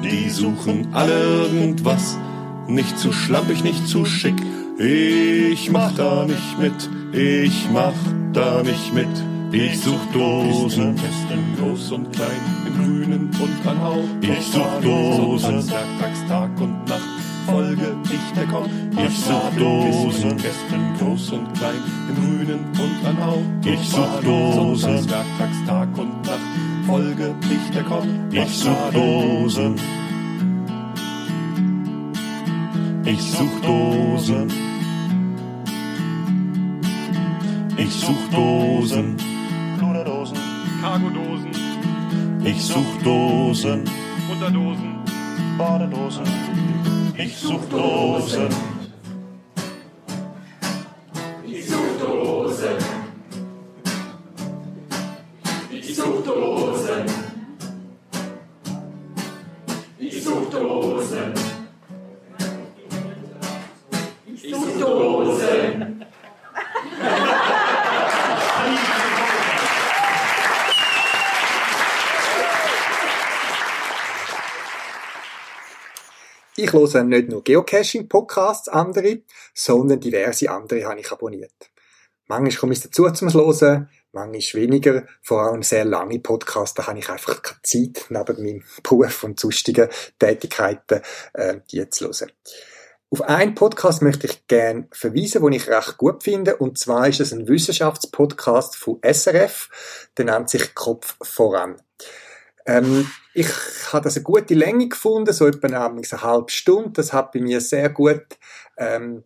die 0.03 0.31
suchen 0.31 0.89
alle 0.95 1.13
irgendwas, 1.43 2.17
nicht 2.75 2.99
zu 2.99 3.13
schlampig, 3.13 3.65
nicht 3.65 3.87
zu 3.87 4.05
schick. 4.05 4.37
Ich 4.79 5.71
mach 5.71 5.93
da 5.93 6.25
nicht 6.25 6.59
mit, 6.59 6.89
ich 7.13 7.69
mach 7.73 7.93
da 8.33 8.63
nicht 8.63 8.95
mit. 8.95 9.09
Ich 9.53 9.81
such 9.81 9.99
Dosen, 10.13 10.95
Kästen 10.95 11.57
groß 11.59 11.93
und 11.93 12.13
klein, 12.13 12.41
im 12.67 12.75
Grünen 12.77 13.31
und 13.41 13.69
an 13.69 13.83
Hau. 13.83 14.05
Ich 14.21 14.47
such 14.47 14.81
Dosen, 14.81 15.69
Werktagstag 15.69 16.51
und 16.61 16.89
Nacht, 16.89 17.01
folge 17.47 17.97
ich 18.05 18.33
der 18.37 18.47
Koch. 18.47 18.69
Ich 18.97 19.19
such 19.19 19.51
Dosen, 19.59 20.37
Kästen 20.37 20.95
groß 20.99 21.31
und 21.31 21.53
klein, 21.59 21.83
im 22.09 22.15
Grünen 22.15 22.61
und 22.79 23.07
an 23.09 23.27
Hau. 23.27 23.43
Ich 23.65 23.89
such 23.89 24.21
Dosen, 24.23 25.11
Werktagstag 25.11 25.99
und 25.99 26.23
Nacht, 26.25 26.87
folge 26.87 27.35
ich 27.43 27.75
der 27.75 27.83
Koch. 27.83 28.07
Ich 28.31 28.57
such 28.57 28.93
Dosen. 28.93 29.75
Ich 33.13 33.23
such 33.23 33.61
Dosen. 33.63 34.49
Ich 37.77 37.91
such 37.93 38.29
Dosen. 38.31 39.17
Luderdosen, 39.81 40.39
Cargodosen, 40.81 41.51
Ich 42.45 42.63
such 42.63 43.03
Dosen. 43.03 43.83
Unterdosen, 44.31 44.99
Badedosen. 45.59 46.25
Ich 47.17 47.37
such 47.37 47.65
Dosen. 47.69 48.70
Ich 76.73 76.95
höre 76.95 77.03
nicht 77.03 77.29
nur 77.29 77.43
Geocaching-Podcasts, 77.43 78.69
andere, 78.69 79.23
sondern 79.55 79.99
diverse 79.99 80.51
andere 80.51 80.85
habe 80.85 81.01
ich 81.01 81.11
abonniert. 81.11 81.71
Manchmal 82.29 82.53
komme 82.53 82.73
ich 82.75 82.81
dazu 82.81 83.11
zum 83.11 83.33
Hören, 83.33 83.89
manchmal 84.13 84.63
weniger, 84.63 85.05
vor 85.21 85.43
allem 85.43 85.65
sehr 85.65 85.85
lange 85.85 86.21
Podcasts, 86.21 86.75
da 86.75 86.87
habe 86.87 87.01
ich 87.01 87.09
einfach 87.09 87.43
keine 87.43 87.61
Zeit, 87.63 88.07
neben 88.09 88.45
meinem 88.45 88.63
Beruf 88.85 89.25
und 89.25 89.41
sonstigen 89.41 89.89
Tätigkeiten, 90.19 91.01
äh, 91.33 91.57
die 91.73 91.89
zu 91.91 92.07
hören. 92.07 92.31
Auf 93.11 93.23
einen 93.23 93.57
Podcast 93.57 94.03
möchte 94.03 94.29
ich 94.29 94.47
gerne 94.47 94.87
verweisen, 94.93 95.43
den 95.43 95.53
ich 95.55 95.69
recht 95.69 95.99
gut 95.99 96.23
finde, 96.23 96.57
und 96.57 96.79
zwar 96.79 97.09
ist 97.09 97.19
es 97.19 97.33
ein 97.33 97.49
Wissenschaftspodcast 97.49 98.77
von 98.77 99.01
SRF, 99.03 99.69
der 100.17 100.27
nennt 100.27 100.51
sich 100.51 100.73
Kopf 100.77 101.17
voran. 101.21 101.83
Ähm, 102.71 103.11
ich 103.35 103.49
habe 103.93 104.05
das 104.05 104.17
eine 104.17 104.25
gute 104.25 104.55
Länge 104.55 104.89
gefunden, 104.89 105.33
so 105.33 105.47
etwa 105.47 105.67
eine, 105.67 106.23
halbe 106.23 106.51
Stunde. 106.51 106.93
Das 106.95 107.13
hat 107.13 107.33
bei 107.33 107.41
mir 107.41 107.61
sehr 107.61 107.89
gut 107.91 108.25
ähm, 108.77 109.25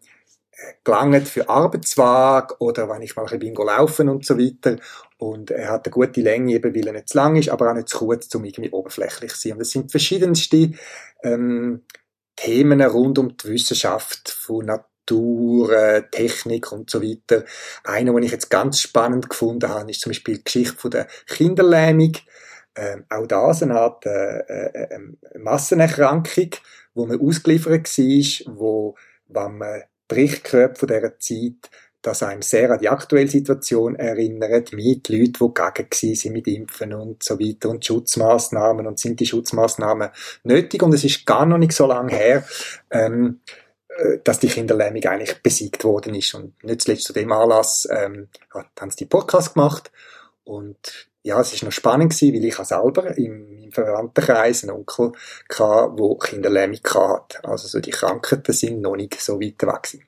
gelangt 0.82 1.28
für 1.28 1.48
Arbeitswag 1.48 2.60
oder 2.60 2.88
wenn 2.88 3.02
ich 3.02 3.16
mal 3.16 3.26
ein 3.26 3.38
bisschen 3.38 3.54
laufen 3.54 4.08
und 4.08 4.24
so 4.24 4.38
weiter. 4.38 4.76
Und 5.18 5.50
er 5.50 5.70
hat 5.70 5.86
eine 5.86 5.92
gute 5.92 6.20
Länge, 6.20 6.54
eben 6.54 6.74
weil 6.74 6.86
er 6.86 6.92
nicht 6.94 7.08
zu 7.10 7.18
lang 7.18 7.36
ist, 7.36 7.50
aber 7.50 7.70
auch 7.70 7.74
nicht 7.74 7.88
zu 7.88 7.98
kurz, 7.98 8.34
um 8.34 8.44
irgendwie 8.44 8.70
oberflächlich 8.70 9.32
zu 9.32 9.48
sein. 9.48 9.52
Und 9.52 9.62
es 9.62 9.70
sind 9.70 9.90
verschiedenste 9.90 10.72
ähm, 11.22 11.82
Themen 12.36 12.80
rund 12.82 13.18
um 13.18 13.36
die 13.36 13.48
Wissenschaft 13.48 14.30
von 14.30 14.66
Natur, 14.66 15.70
äh, 15.72 16.02
Technik 16.10 16.72
und 16.72 16.88
so 16.90 17.02
weiter. 17.02 17.44
Einer, 17.84 18.12
den 18.12 18.22
ich 18.22 18.32
jetzt 18.32 18.50
ganz 18.50 18.80
spannend 18.80 19.28
gefunden 19.28 19.68
habe, 19.68 19.90
ist 19.90 20.00
zum 20.00 20.10
Beispiel 20.10 20.38
die 20.38 20.44
Geschichte 20.44 20.76
von 20.76 20.90
der 20.90 21.08
Kinderlähmung 21.26 22.14
ähm, 22.76 23.04
auch 23.08 23.26
das 23.26 23.62
eine 23.62 23.78
Art 23.78 24.06
äh, 24.06 24.38
äh, 24.38 24.94
äh, 24.94 25.38
Massenerkrankung, 25.38 26.50
wo 26.94 27.06
man 27.06 27.20
ausgeliefert 27.20 27.86
war, 27.86 28.56
wo, 28.56 28.94
wenn 29.28 29.58
man 29.58 29.82
Bericht 30.08 30.52
hört 30.52 30.78
von 30.78 30.88
dieser 30.88 31.18
Zeit, 31.18 31.70
dass 32.02 32.22
einem 32.22 32.42
sehr 32.42 32.70
an 32.70 32.78
die 32.78 32.90
aktuelle 32.90 33.28
Situation 33.28 33.96
erinnert, 33.96 34.72
mit 34.74 35.08
Leuten, 35.08 35.32
die 35.32 35.54
gegen 35.54 36.16
sind 36.16 36.32
mit 36.34 36.46
Impfen 36.46 36.92
und 36.92 37.22
so 37.22 37.40
weiter 37.40 37.70
und 37.70 37.84
Schutzmaßnahmen 37.84 38.86
und 38.86 38.98
sind 38.98 39.20
die 39.20 39.26
Schutzmaßnahmen 39.26 40.10
nötig? 40.42 40.82
Und 40.82 40.92
es 40.92 41.04
ist 41.04 41.24
gar 41.24 41.46
noch 41.46 41.56
nicht 41.56 41.72
so 41.72 41.86
lange 41.86 42.12
her, 42.14 42.44
ähm, 42.90 43.40
äh, 43.88 44.18
dass 44.22 44.38
die 44.38 44.48
Kinderlähmung 44.48 45.02
eigentlich 45.04 45.42
besiegt 45.42 45.82
worden 45.84 46.14
ist. 46.14 46.34
Und 46.34 46.62
nicht 46.62 46.82
zuletzt 46.82 47.04
zu 47.04 47.14
dem 47.14 47.32
Anlass 47.32 47.88
ähm, 47.90 48.28
haben 48.52 48.90
sie 48.90 48.98
die 48.98 49.06
Podcast 49.06 49.54
gemacht 49.54 49.90
und 50.44 51.08
ja, 51.24 51.40
es 51.40 51.54
ist 51.54 51.62
noch 51.62 51.72
spannend 51.72 52.12
gewesen, 52.12 52.34
weil 52.34 52.44
ich 52.44 52.58
auch 52.58 52.64
selber 52.64 53.16
im, 53.16 53.58
im 53.62 53.72
Verwandtenkreis 53.72 54.62
einen 54.62 54.76
Onkel 54.76 55.12
hatte, 55.58 55.96
der 55.98 56.18
Kinderlähmung 56.28 56.80
hatte. 56.84 57.42
Also 57.44 57.66
so 57.66 57.80
die 57.80 57.90
Krankheiten 57.90 58.52
sind 58.52 58.82
noch 58.82 58.94
nicht 58.94 59.18
so 59.20 59.40
weit 59.40 59.62
weg 59.62 59.82
gewesen. 59.82 60.06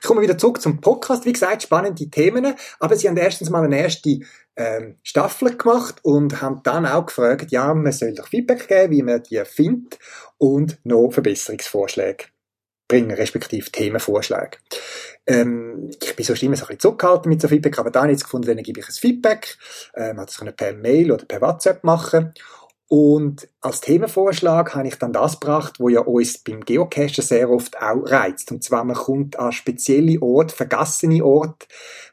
Ich 0.00 0.06
komme 0.06 0.20
wieder 0.20 0.36
zurück 0.36 0.60
zum 0.60 0.80
Podcast. 0.80 1.24
Wie 1.24 1.32
gesagt, 1.32 1.62
spannende 1.62 2.08
Themen. 2.10 2.54
Aber 2.78 2.96
sie 2.96 3.08
haben 3.08 3.16
erstens 3.16 3.48
mal 3.48 3.64
eine 3.64 3.80
erste 3.80 4.20
ähm, 4.54 4.98
Staffel 5.02 5.56
gemacht 5.56 6.00
und 6.02 6.42
haben 6.42 6.60
dann 6.62 6.84
auch 6.84 7.06
gefragt, 7.06 7.50
ja, 7.50 7.72
man 7.72 7.90
soll 7.90 8.14
doch 8.14 8.28
Feedback 8.28 8.68
geben, 8.68 8.92
wie 8.92 9.02
man 9.02 9.22
die 9.22 9.42
findet 9.46 9.98
und 10.36 10.78
noch 10.84 11.10
Verbesserungsvorschläge 11.10 12.26
bringen, 12.92 13.10
respektive 13.12 13.70
Themenvorschläge. 13.70 14.58
Ähm, 15.26 15.90
ich 16.02 16.14
bin 16.14 16.26
sonst 16.26 16.42
immer 16.42 16.56
so 16.56 16.64
ein 16.64 16.66
bisschen 16.68 16.80
zurückgehalten 16.80 17.30
mit 17.30 17.40
so 17.40 17.48
Feedback, 17.48 17.78
aber 17.78 17.90
da 17.90 18.02
habe 18.02 18.12
ich 18.12 18.18
jetzt 18.18 18.24
gefunden, 18.24 18.48
dann 18.48 18.62
gebe 18.62 18.80
ich 18.80 18.86
ein 18.86 18.92
Feedback. 18.92 19.56
Ähm, 19.94 20.20
hat 20.20 20.36
können 20.36 20.54
per 20.54 20.74
Mail 20.74 21.10
oder 21.10 21.24
per 21.24 21.40
WhatsApp 21.40 21.84
machen. 21.84 22.34
Und 22.94 23.48
als 23.62 23.80
Themenvorschlag 23.80 24.74
habe 24.74 24.86
ich 24.86 24.96
dann 24.96 25.14
das 25.14 25.40
gebracht, 25.40 25.80
wo 25.80 25.88
ja 25.88 26.00
uns 26.00 26.36
beim 26.36 26.60
Geocachen 26.60 27.24
sehr 27.24 27.48
oft 27.48 27.80
auch 27.80 28.02
reizt. 28.04 28.52
Und 28.52 28.62
zwar, 28.62 28.84
man 28.84 28.96
kommt 28.96 29.38
an 29.38 29.50
spezielle 29.50 30.20
Orte, 30.20 30.54
vergessene 30.54 31.24
Orte, 31.24 31.66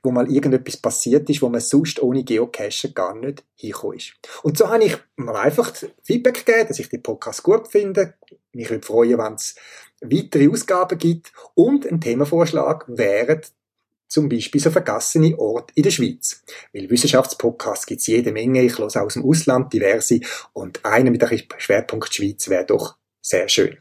wo 0.03 0.11
mal 0.11 0.31
irgendetwas 0.31 0.77
passiert 0.77 1.29
ist, 1.29 1.41
wo 1.41 1.49
man 1.49 1.59
sonst 1.59 2.01
ohne 2.01 2.23
Geocachen 2.23 2.93
gar 2.93 3.13
nicht 3.13 3.43
hinkommen 3.55 3.97
ist. 3.97 4.13
Und 4.41 4.57
so 4.57 4.69
habe 4.69 4.85
ich 4.85 4.97
mir 5.17 5.35
einfach 5.35 5.73
Feedback 6.01 6.45
gegeben, 6.45 6.69
dass 6.69 6.79
ich 6.79 6.87
den 6.87 7.03
Podcast 7.03 7.43
gut 7.43 7.67
finde. 7.67 8.13
Mich 8.53 8.69
würde 8.69 8.85
freuen, 8.85 9.17
wenn 9.17 9.33
es 9.33 9.55
weitere 9.99 10.47
Ausgaben 10.47 10.97
gibt. 10.97 11.33
Und 11.55 11.85
ein 11.85 11.99
Themenvorschlag 11.99 12.85
wäre 12.87 13.41
zum 14.09 14.27
Beispiel 14.27 14.59
so 14.59 14.71
vergessene 14.71 15.37
Orte 15.37 15.71
in 15.75 15.83
der 15.83 15.91
Schweiz. 15.91 16.43
Weil 16.73 16.89
Wissenschaftspodcasts 16.89 17.85
gibt 17.85 18.01
es 18.01 18.07
jede 18.07 18.31
Menge, 18.31 18.63
ich 18.63 18.77
höre 18.77 18.87
aus 18.87 19.13
dem 19.13 19.23
Ausland 19.23 19.71
diverse 19.71 20.19
und 20.51 20.83
einer 20.83 21.11
mit 21.11 21.21
dem 21.21 21.39
Schwerpunkt 21.57 22.13
Schweiz 22.13 22.49
wäre 22.49 22.65
doch 22.65 22.97
sehr 23.21 23.47
schön. 23.47 23.77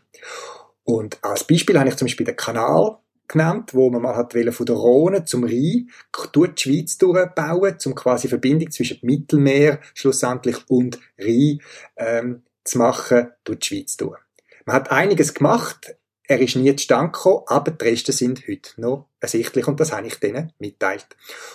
Und 0.85 1.19
als 1.23 1.45
Beispiel 1.45 1.79
habe 1.79 1.89
ich 1.89 1.97
zum 1.97 2.07
Beispiel 2.07 2.27
den 2.27 2.37
Kanal 2.37 2.99
genannt, 3.27 3.75
wo 3.75 3.91
man 3.91 4.03
mal 4.03 4.17
hat 4.17 4.33
von 4.33 4.67
der 4.67 4.75
Rhone 4.77 5.25
zum 5.25 5.45
Rhein 5.45 5.91
durch 6.33 6.55
die 6.55 6.63
Schweiz 6.63 6.99
durchbauen, 6.99 7.77
um 7.85 7.95
quasi 7.95 8.29
Verbindung 8.29 8.71
zwischen 8.71 8.99
Mittelmeer 9.03 9.81
schlussendlich 9.95 10.57
und 10.69 10.99
Rhein 11.19 11.61
ähm, 11.97 12.43
zu 12.65 12.79
machen 12.79 13.29
durch 13.45 13.59
die 13.61 13.67
Schweiz 13.67 13.97
durch. 13.97 14.19
Man 14.65 14.77
hat 14.77 14.91
einiges 14.91 15.35
gemacht, 15.35 15.95
er 16.29 16.41
ist 16.41 16.57
nie 16.57 16.77
zustande 16.77 17.11
gekommen, 17.11 17.43
aber 17.47 17.71
die 17.71 17.85
Reste 17.85 18.13
sind 18.13 18.47
heute 18.47 18.79
noch 18.81 19.09
ersichtlich 19.19 19.67
und 19.67 19.81
das 19.81 19.93
habe 19.93 20.07
ich 20.07 20.17
denen 20.17 20.53
mitteilt. 20.59 21.07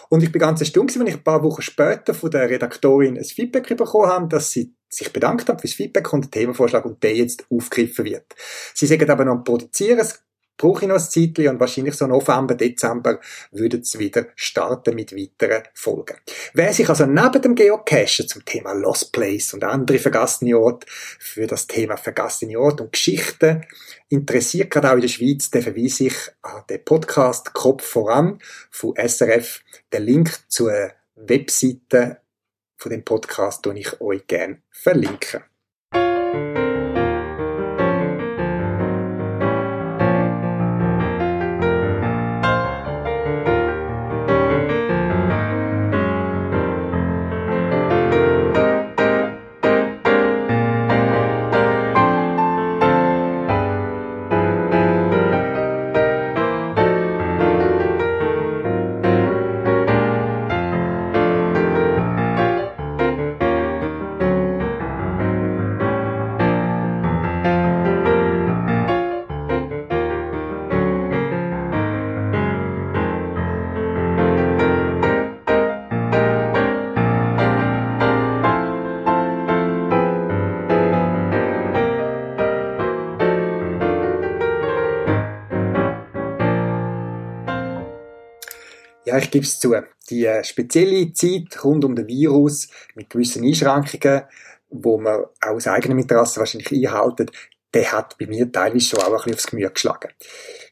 Und 0.09 0.23
ich 0.23 0.31
bin 0.31 0.39
ganz 0.39 0.61
erstaunt, 0.61 0.99
wenn 0.99 1.07
ich 1.07 1.13
ein 1.13 1.23
paar 1.23 1.43
Wochen 1.43 1.61
später 1.61 2.15
von 2.15 2.31
der 2.31 2.49
Redaktorin 2.49 3.17
ein 3.17 3.23
Feedback 3.23 3.77
bekommen 3.77 4.07
habe, 4.07 4.27
dass 4.27 4.49
sie 4.49 4.73
sich 4.89 5.13
bedankt 5.13 5.47
hat 5.47 5.61
fürs 5.61 5.73
Feedback 5.73 6.11
und 6.11 6.25
den 6.25 6.31
Themenvorschlag 6.31 6.85
und 6.85 7.03
der 7.03 7.15
jetzt 7.15 7.45
aufgegriffen 7.51 8.05
wird. 8.05 8.25
Sie 8.73 8.87
sagen 8.87 9.09
aber 9.09 9.25
noch 9.25 9.43
Produzieren, 9.43 9.99
es 9.99 10.23
brauche 10.57 10.83
ich 10.83 10.87
noch 10.87 10.95
ein 10.95 11.01
Zeitchen 11.01 11.47
und 11.49 11.59
wahrscheinlich 11.59 11.95
so 11.95 12.07
November, 12.07 12.55
Dezember 12.55 13.19
würden 13.51 13.81
es 13.81 13.97
wieder 13.97 14.27
starten 14.35 14.95
mit 14.95 15.15
weiteren 15.15 15.63
Folgen. 15.73 16.17
Wer 16.53 16.73
sich 16.73 16.87
also 16.87 17.05
neben 17.05 17.41
dem 17.41 17.55
Geocachen 17.55 18.27
zum 18.27 18.45
Thema 18.45 18.73
Lost 18.73 19.11
Place 19.11 19.53
und 19.53 19.63
andere 19.63 19.99
vergessene 19.99 20.57
Orte 20.57 20.87
für 20.87 21.47
das 21.47 21.67
Thema 21.67 21.97
vergessene 21.97 22.59
Orte 22.59 22.83
und 22.83 22.91
Geschichten 22.91 23.65
interessiert, 24.09 24.71
gerade 24.71 24.91
auch 24.91 24.95
in 24.95 25.01
der 25.01 25.07
Schweiz, 25.07 25.49
der 25.49 25.63
verweise 25.63 26.05
ich 26.05 26.15
an 26.41 26.63
den 26.69 26.83
Podcast 26.83 27.53
Kopf 27.53 27.83
voran 27.83 28.39
von 28.69 28.95
SRF. 28.95 29.61
Den 29.91 30.03
Link 30.03 30.31
zur 30.47 30.91
Webseite 31.15 32.21
von 32.77 32.91
dem 32.91 33.03
Podcast, 33.03 33.65
den 33.65 33.77
ich 33.77 34.01
euch 34.01 34.27
gerne 34.27 34.61
verlinke. 34.69 35.43
Ja, 89.13 89.19
ich 89.19 89.29
gebe 89.29 89.45
es 89.45 89.59
zu. 89.59 89.75
Die 90.09 90.25
äh, 90.25 90.43
spezielle 90.43 91.13
Zeit 91.13 91.63
rund 91.63 91.85
um 91.85 91.95
den 91.95 92.07
Virus 92.07 92.67
mit 92.95 93.11
gewissen 93.11 93.45
Einschränkungen, 93.45 94.23
wo 94.71 94.99
man 94.99 95.25
auch 95.39 95.49
aus 95.51 95.67
eigenem 95.67 95.99
Interesse 95.99 96.39
wahrscheinlich 96.39 96.71
einhalten, 96.71 97.29
der 97.75 97.91
hat 97.91 98.17
bei 98.17 98.25
mir 98.25 98.51
teilweise 98.51 98.87
schon 98.87 99.01
auch 99.01 99.09
ein 99.09 99.13
bisschen 99.13 99.35
aufs 99.35 99.45
Gemüt 99.45 99.75
geschlagen. 99.75 100.09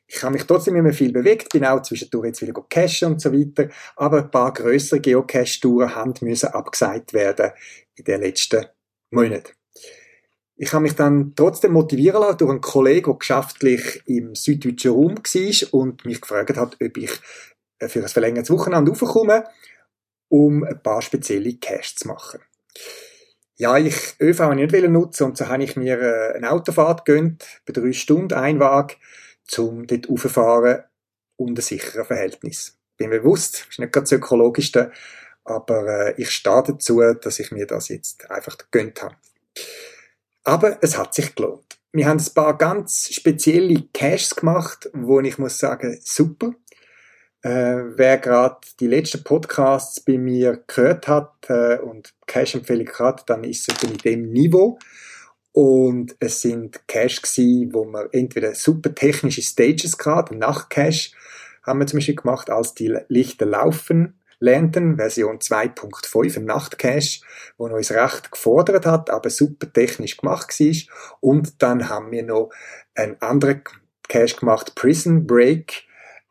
Ich 0.07 0.23
habe 0.23 0.33
mich 0.33 0.45
trotzdem 0.45 0.75
immer 0.75 0.91
viel 0.91 1.11
bewegt, 1.11 1.49
bin 1.49 1.65
auch 1.65 1.83
zwischendurch 1.83 2.29
jetzt 2.29 2.41
wieder 2.41 2.53
cachen 2.67 3.09
und 3.09 3.21
so 3.21 3.31
weiter, 3.31 3.69
aber 3.95 4.23
ein 4.23 4.31
paar 4.31 4.51
grössere 4.53 5.01
Geocache-Touren 5.01 5.93
haben 5.93 6.15
müssen 6.21 6.49
abgesagt 6.49 7.13
werden 7.13 7.51
in 7.93 8.05
den 8.05 8.21
letzten 8.21 8.65
Monaten. 9.11 9.51
Ich 10.55 10.73
habe 10.73 10.81
mich 10.81 10.95
dann 10.95 11.33
trotzdem 11.35 11.73
motivieren 11.73 12.21
lassen 12.21 12.39
durch 12.39 12.51
einen 12.51 12.61
Kollegen, 12.61 13.11
der 13.11 13.19
geschäftlich 13.19 14.01
im 14.07 14.33
süddeutschen 14.33 14.91
Raum 14.93 15.17
war 15.17 15.73
und 15.79 16.05
mich 16.05 16.21
gefragt 16.21 16.57
hat, 16.57 16.77
ob 16.81 16.97
ich 16.97 17.11
für 17.87 18.01
ein 18.01 18.07
verlängertes 18.07 18.49
Wochenende 18.51 18.91
raufkommen, 18.91 19.43
um 20.29 20.63
ein 20.63 20.81
paar 20.81 21.01
spezielle 21.01 21.53
Cash 21.55 21.95
zu 21.95 22.07
machen. 22.07 22.39
Ja, 23.55 23.77
ich 23.77 24.15
ÖV 24.19 24.39
habe 24.39 24.59
ich 24.59 24.71
nicht 24.71 24.89
nutzen 24.89 25.25
und 25.25 25.37
so 25.37 25.47
habe 25.47 25.63
ich 25.63 25.75
mir 25.75 25.99
äh, 26.01 26.35
eine 26.35 26.51
Autofahrt 26.51 27.05
gönnt, 27.05 27.45
bei 27.65 27.73
drei 27.73 27.93
Stunden 27.93 28.33
Einwag, 28.33 28.97
um 29.57 29.85
dort 29.85 30.09
raufzufahren 30.09 30.83
unter 31.35 31.61
sicheren 31.61 32.05
Verhältnis. 32.05 32.77
Bin 32.97 33.09
mir 33.09 33.19
bewusst, 33.19 33.67
ist 33.69 33.79
nicht 33.79 33.93
ganz 33.93 34.09
das 34.09 34.17
ökologischste, 34.17 34.91
aber 35.43 36.07
äh, 36.07 36.13
ich 36.21 36.31
stehe 36.31 36.63
dazu, 36.65 37.01
dass 37.13 37.39
ich 37.39 37.51
mir 37.51 37.67
das 37.67 37.89
jetzt 37.89 38.29
einfach 38.31 38.57
gönnt 38.71 39.03
habe. 39.03 39.15
Aber 40.43 40.77
es 40.81 40.97
hat 40.97 41.13
sich 41.13 41.35
gelohnt. 41.35 41.77
Wir 41.91 42.07
haben 42.07 42.19
ein 42.19 42.33
paar 42.33 42.57
ganz 42.57 43.13
spezielle 43.13 43.83
Caches 43.93 44.35
gemacht, 44.35 44.89
wo 44.93 45.19
ich 45.19 45.37
muss 45.37 45.59
sagen, 45.59 45.99
super. 46.03 46.55
Äh, 47.43 47.97
wer 47.97 48.17
gerade 48.19 48.57
die 48.79 48.87
letzten 48.87 49.23
Podcasts 49.23 49.99
bei 49.99 50.17
mir 50.17 50.63
gehört 50.67 51.07
hat 51.07 51.33
äh, 51.47 51.77
und 51.79 52.13
Cash-Empfehlung 52.27 52.89
hat, 52.99 53.29
dann 53.29 53.43
ist 53.43 53.71
es 53.71 53.83
in 53.83 53.97
dem 53.97 54.31
Niveau. 54.31 54.77
Und 55.51 56.15
es 56.19 56.41
sind 56.41 56.87
Cash 56.87 57.21
gewesen, 57.21 57.73
wo 57.73 57.83
man 57.85 58.07
entweder 58.11 58.53
super 58.53 58.93
technische 58.93 59.41
Stages 59.41 59.97
gerade, 59.97 60.35
Nachtcache 60.37 61.11
haben 61.63 61.79
wir 61.79 61.87
zum 61.87 61.97
Beispiel 61.97 62.15
gemacht, 62.15 62.49
als 62.49 62.73
die 62.73 62.97
Lichter 63.07 63.45
laufen 63.45 64.15
lernten, 64.41 64.97
Version 64.97 65.37
2.5 65.37 66.37
im 66.37 66.45
Nachtcache, 66.45 67.21
wo 67.57 67.67
uns 67.67 67.91
recht 67.91 68.31
gefordert 68.31 68.85
hat, 68.85 69.09
aber 69.09 69.29
super 69.29 69.71
technisch 69.71 70.17
gemacht 70.17 70.59
war. 70.59 70.75
Und 71.21 71.61
dann 71.61 71.87
haben 71.87 72.11
wir 72.11 72.23
noch 72.23 72.49
einen 72.95 73.21
anderen 73.21 73.61
Cache 74.09 74.35
gemacht, 74.35 74.75
Prison 74.75 75.27
Break, 75.27 75.83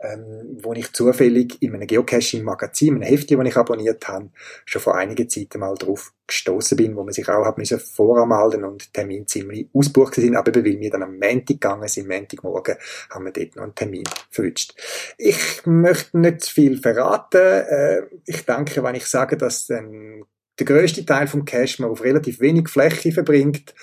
ähm, 0.03 0.59
wo 0.63 0.73
ich 0.73 0.93
zufällig 0.93 1.61
in 1.61 1.75
einem 1.75 1.87
Geocaching-Magazin, 1.87 2.95
einem 2.95 3.03
Heftchen, 3.03 3.39
das 3.39 3.49
ich 3.49 3.57
abonniert 3.57 4.09
habe, 4.09 4.31
schon 4.65 4.81
vor 4.81 4.97
einiger 4.97 5.29
Zeit 5.29 5.55
mal 5.57 5.75
drauf 5.75 6.13
gestoßen 6.27 6.77
bin, 6.77 6.97
wo 6.97 7.03
man 7.03 7.13
sich 7.13 7.29
auch 7.29 7.45
hat 7.45 7.59
müssen 7.59 7.79
voranmelden 7.79 8.65
und 8.65 8.93
Termin 8.95 9.27
ziemlich 9.27 9.69
ausbucht 9.75 10.15
sind, 10.15 10.37
aber 10.37 10.55
weil 10.55 10.79
wir 10.79 10.91
dann 10.91 11.03
am 11.03 11.19
Montag 11.19 11.47
gegangen 11.47 11.89
sind, 11.89 12.09
Montagmorgen, 12.09 12.77
haben 13.11 13.25
wir 13.25 13.33
dort 13.33 13.57
noch 13.57 13.65
einen 13.65 13.75
Termin 13.75 14.05
verwünscht. 14.31 14.75
Ich 15.19 15.67
möchte 15.67 16.19
nicht 16.19 16.43
zu 16.43 16.55
viel 16.55 16.79
verraten. 16.79 17.41
Äh, 17.41 18.03
ich 18.27 18.47
denke, 18.47 18.83
wenn 18.83 18.95
ich 18.95 19.07
sage, 19.07 19.37
dass 19.37 19.69
ähm, 19.71 20.25
der 20.59 20.67
größte 20.67 21.05
Teil 21.05 21.27
vom 21.27 21.45
Cache 21.45 21.83
man 21.83 21.91
auf 21.91 22.03
relativ 22.03 22.41
wenig 22.41 22.69
Fläche 22.69 23.13
verbringt 23.13 23.75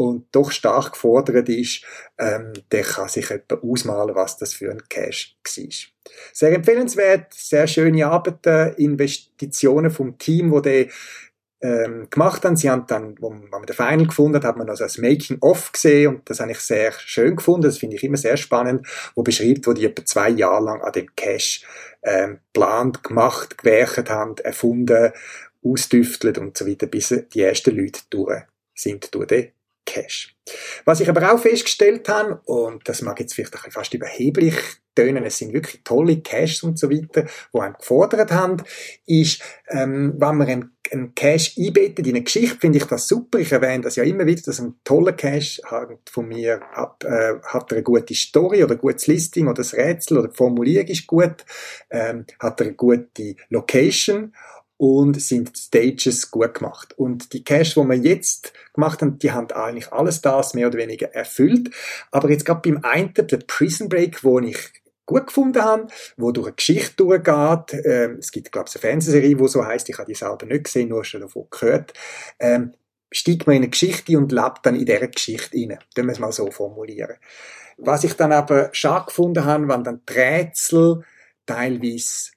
und 0.00 0.28
doch 0.32 0.50
stark 0.50 0.92
gefordert 0.92 1.50
ist, 1.50 1.84
ähm, 2.16 2.54
der 2.72 2.84
kann 2.84 3.10
sich 3.10 3.30
etwa 3.30 3.56
ausmalen, 3.56 4.14
was 4.14 4.38
das 4.38 4.54
für 4.54 4.70
ein 4.70 4.82
Cash 4.88 5.36
war. 5.44 5.66
Sehr 6.32 6.52
empfehlenswert, 6.54 7.34
sehr 7.34 7.66
schöne 7.66 8.06
Arbeiten, 8.06 8.74
Investitionen 8.82 9.90
vom 9.90 10.16
Team, 10.16 10.52
wo 10.52 10.60
der 10.60 10.86
ähm, 11.60 12.06
gemacht 12.08 12.46
haben. 12.46 12.56
Sie 12.56 12.70
haben 12.70 12.86
dann, 12.86 13.14
wo 13.20 13.28
man 13.28 13.66
den 13.66 13.76
Final 13.76 14.06
gefunden 14.06 14.36
hat, 14.36 14.44
hat 14.44 14.56
man 14.56 14.70
also 14.70 14.84
das 14.84 14.96
Making-of 14.96 15.70
gesehen 15.72 16.14
und 16.14 16.30
das 16.30 16.40
habe 16.40 16.52
ich 16.52 16.60
sehr 16.60 16.92
schön 16.92 17.36
gefunden. 17.36 17.66
Das 17.66 17.76
finde 17.76 17.96
ich 17.96 18.02
immer 18.02 18.16
sehr 18.16 18.38
spannend, 18.38 18.86
wo 19.14 19.22
beschreibt, 19.22 19.66
wo 19.66 19.74
die 19.74 19.84
etwa 19.84 20.02
zwei 20.06 20.30
Jahre 20.30 20.64
lang 20.64 20.80
an 20.80 20.92
dem 20.92 21.14
Cash 21.14 21.66
ähm, 22.02 22.38
plant, 22.54 23.04
gemacht, 23.04 23.58
gewerkt 23.58 24.08
haben, 24.08 24.38
erfunden, 24.38 25.12
ausdüftelt 25.62 26.38
und 26.38 26.56
so 26.56 26.66
weiter, 26.66 26.86
bis 26.86 27.14
die 27.34 27.42
ersten 27.42 27.76
Leute 27.76 28.00
durch 28.08 28.44
sind 28.74 29.14
durch 29.14 29.26
den 29.26 29.52
Cache. 29.90 30.30
Was 30.84 31.00
ich 31.00 31.08
aber 31.08 31.32
auch 31.32 31.38
festgestellt 31.38 32.08
habe, 32.08 32.40
und 32.44 32.88
das 32.88 33.02
mag 33.02 33.18
jetzt 33.20 33.34
vielleicht 33.34 33.54
fast 33.72 33.92
überheblich 33.94 34.54
tönen, 34.94 35.24
es 35.24 35.38
sind 35.38 35.52
wirklich 35.52 35.82
tolle 35.84 36.20
Caches 36.20 36.62
und 36.62 36.78
so 36.78 36.90
weiter, 36.90 37.26
die 37.52 37.58
einem 37.58 37.74
gefordert 37.74 38.32
haben, 38.32 38.62
ist, 39.06 39.42
ähm, 39.68 40.14
wenn 40.18 40.36
man 40.36 40.48
einen, 40.48 40.76
einen 40.90 41.14
Cache 41.14 41.52
einbettet 41.60 42.06
in 42.06 42.16
eine 42.16 42.24
Geschichte, 42.24 42.58
finde 42.58 42.78
ich 42.78 42.84
das 42.84 43.06
super. 43.06 43.38
Ich 43.38 43.52
erwähne 43.52 43.84
das 43.84 43.96
ja 43.96 44.04
immer 44.04 44.26
wieder, 44.26 44.42
dass 44.42 44.60
ein 44.60 44.74
toller 44.84 45.12
Cache 45.12 45.60
von 46.10 46.28
mir 46.28 46.62
ab, 46.72 47.04
äh, 47.04 47.34
hat 47.44 47.72
eine 47.72 47.82
gute 47.82 48.14
Story 48.14 48.64
oder 48.64 48.74
ein 48.74 48.80
gutes 48.80 49.06
Listing 49.06 49.46
oder 49.46 49.56
das 49.56 49.74
Rätsel 49.74 50.18
oder 50.18 50.28
die 50.28 50.36
Formulierung 50.36 50.88
ist 50.88 51.06
gut, 51.06 51.44
ähm, 51.90 52.26
hat 52.38 52.60
eine 52.60 52.74
gute 52.74 53.36
Location 53.48 54.32
und 54.80 55.20
sind 55.20 55.58
Stages 55.58 56.30
gut 56.30 56.54
gemacht. 56.54 56.94
Und 56.96 57.34
die 57.34 57.44
Caches, 57.44 57.74
die 57.74 57.80
wir 57.80 57.96
jetzt 57.96 58.54
gemacht 58.72 59.02
haben, 59.02 59.18
die 59.18 59.30
haben 59.30 59.50
eigentlich 59.52 59.92
alles 59.92 60.22
das 60.22 60.54
mehr 60.54 60.68
oder 60.68 60.78
weniger 60.78 61.14
erfüllt. 61.14 61.68
Aber 62.10 62.30
jetzt 62.30 62.46
gerade 62.46 62.62
beim 62.62 62.82
einen, 62.82 63.12
der 63.12 63.24
Prison 63.46 63.90
Break, 63.90 64.24
wo 64.24 64.38
ich 64.38 64.56
gut 65.04 65.26
gefunden 65.26 65.62
habe, 65.62 65.88
wo 66.16 66.32
durch 66.32 66.46
eine 66.46 66.56
Geschichte 66.56 66.94
durchgeht. 66.96 67.84
Ähm, 67.84 68.16
es 68.20 68.32
gibt, 68.32 68.52
glaube 68.52 68.70
ich, 68.70 68.74
eine 68.76 68.80
Fernsehserie, 68.80 69.36
die 69.36 69.48
so 69.48 69.66
heißt. 69.66 69.86
Ich 69.90 69.98
habe 69.98 70.10
die 70.10 70.14
selber 70.14 70.46
nicht 70.46 70.64
gesehen, 70.64 70.88
nur 70.88 71.04
schon 71.04 71.20
davon 71.20 71.48
gehört. 71.50 71.92
Ähm, 72.38 72.72
steigt 73.12 73.46
man 73.46 73.56
in 73.56 73.62
eine 73.64 73.70
Geschichte 73.70 74.16
und 74.16 74.32
lebt 74.32 74.60
dann 74.62 74.76
in 74.76 74.86
dieser 74.86 75.08
Geschichte 75.08 75.58
rein. 75.58 75.78
Können 75.94 76.08
wir 76.08 76.12
es 76.12 76.20
mal 76.20 76.32
so 76.32 76.50
formulieren. 76.50 77.16
Was 77.76 78.04
ich 78.04 78.14
dann 78.14 78.32
aber 78.32 78.70
schade 78.72 79.08
gefunden 79.08 79.44
habe, 79.44 79.68
waren 79.68 79.84
dann 79.84 80.00
die 80.08 80.12
Rätsel 80.14 81.04
teilweise 81.44 82.30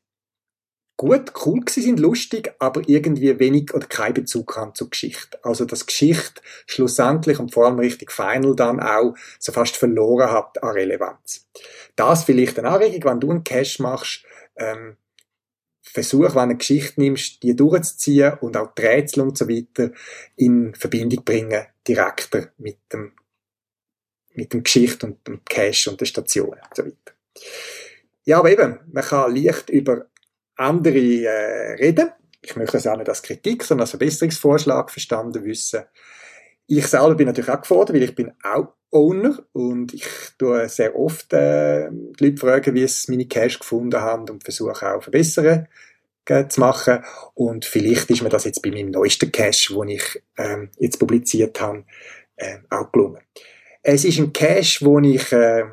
gut, 1.04 1.34
cool 1.46 1.60
gewesen, 1.60 1.82
sind 1.82 2.00
lustig, 2.00 2.54
aber 2.60 2.82
irgendwie 2.88 3.38
wenig 3.38 3.74
oder 3.74 3.88
kein 3.88 4.14
Bezug 4.14 4.56
haben 4.56 4.74
zur 4.74 4.90
Geschichte. 4.90 5.38
Also, 5.44 5.66
dass 5.66 5.86
Geschichte 5.86 6.42
schlussendlich 6.66 7.40
und 7.40 7.54
vor 7.54 7.66
allem 7.66 7.78
richtig 7.78 8.10
Final 8.10 8.56
dann 8.56 8.80
auch 8.80 9.14
so 9.38 9.52
fast 9.52 9.76
verloren 9.76 10.32
hat 10.32 10.64
an 10.64 10.70
Relevanz. 10.70 11.46
Das 11.98 12.24
vielleicht 12.24 12.58
eine 12.58 12.70
Anregung, 12.70 13.04
wenn 13.04 13.20
du 13.20 13.32
einen 13.32 13.44
Cash 13.44 13.80
machst, 13.80 14.24
ähm, 14.56 14.96
versuch, 15.82 16.30
wenn 16.30 16.34
du 16.34 16.40
eine 16.40 16.58
Geschichte 16.58 17.02
nimmst, 17.02 17.44
die 17.44 17.54
durchzuziehen 17.54 18.38
und 18.40 18.56
auch 18.56 18.74
die 18.74 18.84
Rätsel 18.84 19.24
und 19.24 19.38
so 19.38 19.50
weiter 19.50 19.92
in 20.38 20.74
Verbindung 20.74 21.26
bringen, 21.26 21.66
direkter 21.86 22.54
mit 22.58 22.78
dem, 22.94 23.12
mit 24.36 24.54
dem 24.54 24.64
Geschichte 24.64 25.06
und 25.06 25.28
dem 25.28 25.44
Cache 25.44 25.90
und 25.90 26.00
den 26.00 26.06
Stationen 26.06 26.62
und 26.62 26.76
so 26.76 26.86
weiter. 26.86 27.14
Ja, 28.24 28.40
aber 28.40 28.52
eben, 28.52 28.80
man 28.90 29.04
kann 29.04 29.36
leicht 29.36 29.70
über 29.70 30.06
andere 30.56 30.98
äh, 30.98 31.74
reden. 31.74 32.12
Ich 32.42 32.56
möchte 32.56 32.74
das 32.74 32.88
auch 32.88 32.98
nicht 32.98 33.10
als 33.10 33.24
Kritik, 33.24 33.64
sondern 33.64 33.84
als 33.84 33.92
Verbesserungsvorschlag 33.92 34.92
verstanden 34.92 35.44
wissen. 35.46 35.84
Ich 36.68 36.88
selber 36.88 37.16
bin 37.16 37.28
natürlich 37.28 37.50
auch 37.50 37.62
gefordert, 37.62 37.96
weil 37.96 38.04
ich 38.04 38.16
bin 38.16 38.32
auch 38.44 38.74
Owner 38.92 39.40
und 39.54 39.94
ich 39.94 40.06
tue 40.38 40.70
sehr 40.70 40.96
oft 40.98 41.34
äh, 41.34 41.90
die 41.92 42.26
Leute 42.26 42.38
fragen, 42.38 42.76
wie 42.76 42.88
sie 42.88 43.12
meine 43.12 43.26
Cash 43.26 43.60
gefunden 43.60 44.00
haben 44.00 44.30
und 44.30 44.44
versuche 44.44 44.94
auch 44.94 45.02
Verbesserungen 45.02 45.68
äh, 46.26 46.48
zu 46.48 46.60
machen. 46.60 47.04
Und 47.34 47.66
vielleicht 47.66 48.10
ist 48.12 48.22
mir 48.22 48.30
das 48.30 48.46
jetzt 48.46 48.62
bei 48.62 48.70
meinem 48.70 48.92
neuesten 48.92 49.32
Cache, 49.32 49.74
den 49.74 49.90
ich 49.90 50.24
ähm, 50.38 50.70
jetzt 50.78 51.00
publiziert 51.00 51.60
habe, 51.60 51.86
äh, 52.36 52.60
auch 52.70 52.92
gelungen. 52.92 53.22
Es 53.82 54.06
ist 54.06 54.20
ein 54.20 54.32
Cache, 54.32 54.86
wo 54.86 55.00
ich 55.00 55.32
äh, 55.32 55.66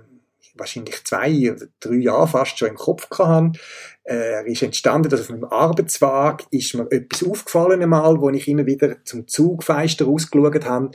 wahrscheinlich 0.61 1.05
zwei 1.05 1.53
oder 1.53 1.66
drei 1.81 1.96
Jahre 1.96 2.29
fast 2.29 2.59
schon 2.59 2.68
im 2.68 2.77
Kopf 2.77 3.09
hatte. 3.18 3.59
Äh, 4.05 4.14
er 4.14 4.46
ist 4.46 4.62
entstanden, 4.62 5.09
dass 5.09 5.23
auf 5.23 5.31
meinem 5.31 5.44
Arbeitsweg 5.44 6.46
ist 6.51 6.75
mir 6.75 6.90
etwas 6.90 7.29
aufgefallen 7.29 7.83
einmal, 7.83 8.20
wo 8.20 8.31
ich 8.31 8.46
immer 8.46 8.66
wieder 8.66 9.05
zum 9.05 9.27
Zugfeister 9.27 10.05
rausgeschaut 10.05 10.64
habe. 10.64 10.90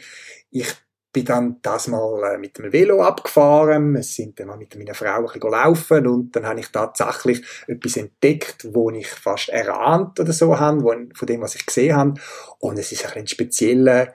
Ich 0.51 0.73
bin 1.15 1.23
dann 1.23 1.55
das 1.61 1.87
mal 1.87 2.33
äh, 2.33 2.37
mit 2.37 2.57
dem 2.57 2.73
Velo 2.73 3.01
abgefahren, 3.01 3.93
wir 3.93 4.03
sind 4.03 4.37
dann 4.37 4.47
mal 4.47 4.57
mit 4.57 4.75
meiner 4.75 4.93
Frau 4.93 5.19
ein 5.19 5.23
bisschen 5.23 5.49
laufen 5.49 6.07
und 6.07 6.35
dann 6.35 6.45
habe 6.45 6.59
ich 6.59 6.67
tatsächlich 6.67 7.41
etwas 7.67 7.95
entdeckt, 7.95 8.67
wo 8.73 8.91
ich 8.91 9.07
fast 9.07 9.47
erahnt 9.47 10.19
oder 10.19 10.33
so 10.33 10.59
habe, 10.59 10.81
von 11.13 11.27
dem, 11.27 11.39
was 11.39 11.55
ich 11.55 11.65
gesehen 11.65 11.95
habe. 11.95 12.19
Und 12.59 12.77
es 12.77 12.91
ist 12.91 13.05
ein, 13.05 13.21
ein 13.21 13.27
spezieller, 13.27 14.13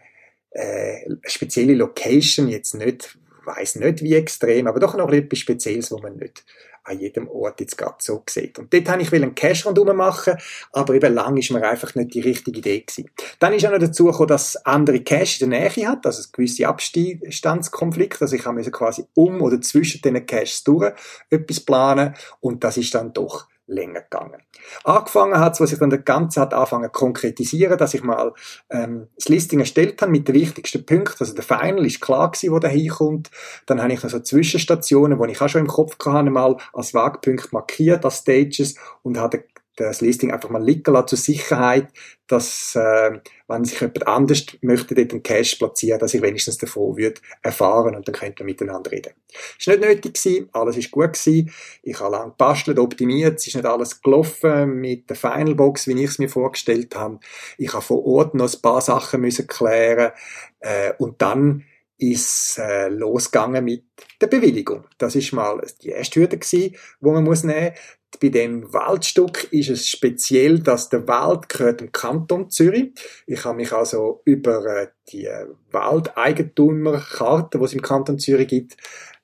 äh, 0.51 1.09
spezielle 1.25 1.75
Location, 1.75 2.49
jetzt 2.49 2.75
nicht 2.75 3.17
weiß 3.57 3.77
nicht 3.77 4.03
wie 4.03 4.15
extrem, 4.15 4.67
aber 4.67 4.81
doch 4.81 4.97
noch 4.97 5.11
etwas 5.13 5.39
Spezielles, 5.39 5.91
wo 5.91 5.99
man 5.99 6.17
nicht 6.17 6.45
an 6.85 6.99
jedem 6.99 7.29
Ort 7.29 7.61
jetzt 7.61 7.77
gerade 7.77 7.97
so 7.99 8.23
sieht. 8.29 8.59
Und 8.59 8.73
dort 8.73 8.89
habe 8.89 9.03
ich 9.03 9.13
einen 9.13 9.35
Cache 9.35 9.65
rundherum 9.65 9.97
machen, 9.97 10.39
aber 10.73 10.95
eben 10.95 11.15
lang 11.15 11.37
ist 11.37 11.51
mir 11.51 11.63
einfach 11.63 11.95
nicht 11.95 12.15
die 12.15 12.21
richtige 12.21 12.59
Idee 12.59 12.81
gewesen. 12.81 13.11
Dann 13.39 13.53
ist 13.53 13.67
auch 13.67 13.71
noch 13.71 13.79
dazu 13.79 14.07
gekommen, 14.07 14.29
dass 14.29 14.57
andere 14.65 15.01
Cache 15.03 15.45
in 15.45 15.51
der 15.51 15.61
Nähe 15.61 15.89
hat, 15.89 16.07
also 16.07 16.29
gewisse 16.33 16.67
Abstandskonflikte, 16.67 18.23
also 18.23 18.37
ich 18.37 18.47
habe 18.47 18.63
quasi 18.71 19.05
um 19.15 19.43
oder 19.43 19.61
zwischen 19.61 20.01
diesen 20.01 20.27
Caches 20.27 20.65
durch 20.65 20.93
etwas 21.29 21.61
planen 21.61 22.15
und 22.41 22.65
das 22.65 22.77
ist 22.77 22.95
dann 22.95 23.13
doch 23.13 23.47
länger 23.71 24.03
gegangen. 24.03 24.43
Angefangen 24.85 25.39
hat 25.39 25.55
es, 25.55 25.61
was 25.61 25.71
sich 25.71 25.79
dann 25.79 25.91
der 25.91 26.01
Ganze 26.01 26.41
hat 26.41 26.53
angefangen 26.53 26.87
zu 26.87 26.91
konkretisieren, 26.91 27.79
dass 27.79 27.95
ich 27.95 28.03
mal 28.03 28.33
ähm, 28.71 29.09
das 29.17 29.29
Listing 29.29 29.61
erstellt 29.61 30.03
habe 30.03 30.13
mit 30.13 30.29
den 30.29 30.35
wichtigsten 30.35 30.85
Punkten. 30.85 31.17
Also 31.21 31.35
der 31.35 31.45
Final 31.45 31.87
ist 31.87 32.01
klar 32.01 32.31
gewesen, 32.31 32.53
wo 32.53 32.59
der 32.59 32.71
hinkommt. 32.71 33.31
Dann 33.67 33.81
habe 33.83 33.93
ich 33.93 34.03
noch 34.03 34.11
so 34.11 34.21
Zwischenstationen, 34.21 35.19
wo 35.19 35.25
ich 35.25 35.41
auch 35.41 35.49
schon 35.49 35.63
im 35.63 35.67
Kopf 35.67 35.97
hatte, 36.05 36.31
mal 36.31 36.57
als 36.73 36.95
Wegpunkt 36.95 37.53
markiert, 37.53 38.05
als 38.05 38.19
Stages 38.19 38.75
und 39.03 39.19
habe 39.19 39.45
das 39.77 40.01
Listing 40.01 40.33
einfach 40.33 40.51
mal 40.51 40.63
liegen 40.63 40.93
lassen 40.93 41.09
zur 41.09 41.19
Sicherheit, 41.19 41.89
dass, 42.27 42.75
äh, 42.77 43.19
wenn 43.49 43.65
sich 43.65 43.81
jemand 43.81 44.07
anders 44.07 44.47
möchte 44.61 44.95
dort 44.95 45.13
einen 45.13 45.23
Cache 45.23 45.57
platzieren, 45.57 45.99
dass 45.99 46.15
ich 46.15 46.23
wenigstens 46.23 46.59
davon 46.59 46.97
würde 46.97 47.21
erfahren 47.43 47.95
und 47.97 48.07
dann 48.07 48.15
könnte 48.15 48.41
wir 48.41 48.47
miteinander 48.47 48.91
reden. 48.91 49.13
Ist 49.59 49.69
nicht 49.69 49.81
nötig 49.81 50.15
gewesen, 50.15 50.49
alles 50.53 50.77
ist 50.77 50.91
gut 50.91 51.15
gewesen. 51.15 51.53
Ich 51.83 51.99
habe 51.99 52.13
lange 52.13 52.31
gebastelt, 52.31 52.79
optimiert, 52.79 53.39
es 53.39 53.47
ist 53.47 53.57
nicht 53.57 53.67
alles 53.67 54.01
gelaufen 54.03 54.81
mit 54.81 55.09
der 55.09 55.17
Finalbox, 55.17 55.89
wie 55.89 56.03
ich 56.03 56.11
es 56.11 56.19
mir 56.19 56.29
vorgestellt 56.29 56.95
habe. 56.95 57.19
Ich 57.59 57.73
habe 57.73 57.83
vor 57.83 58.05
Ort 58.05 58.35
noch 58.35 58.53
ein 58.53 58.63
paar 58.63 58.81
Sachen 58.81 59.23
müssen 59.23 59.47
klären 59.47 60.13
äh, 60.61 60.93
und 60.99 61.21
dann 61.23 61.65
ist 62.01 62.59
äh, 62.59 62.89
losgegangen 62.89 63.65
mit 63.65 63.85
der 64.21 64.27
Bewilligung. 64.27 64.85
Das 64.99 65.15
ist 65.15 65.33
mal 65.33 65.61
die 65.83 65.91
erste 65.91 66.21
Hürde 66.21 66.39
gewesen, 66.39 66.77
wo 67.01 67.13
man 67.13 67.25
muss 67.25 67.45
nehmen 67.45 67.73
bei 68.19 68.29
dem 68.29 68.73
Waldstück 68.73 69.53
ist 69.53 69.71
es 69.71 69.89
speziell, 69.89 70.59
dass 70.59 70.89
der 70.89 71.07
Wald 71.07 71.49
gehört 71.49 71.81
dem 71.81 71.93
Kanton 71.93 72.51
Zürich. 72.51 72.93
Ich 73.27 73.45
habe 73.45 73.57
mich 73.57 73.73
also 73.73 74.23
über 74.25 74.65
äh, 74.67 74.89
die 75.11 75.29
Waldeigentumerkarte, 75.71 77.59
die 77.59 77.65
es 77.65 77.73
im 77.73 77.83
Kanton 77.83 78.19
Zürich 78.19 78.49
gibt, 78.49 78.77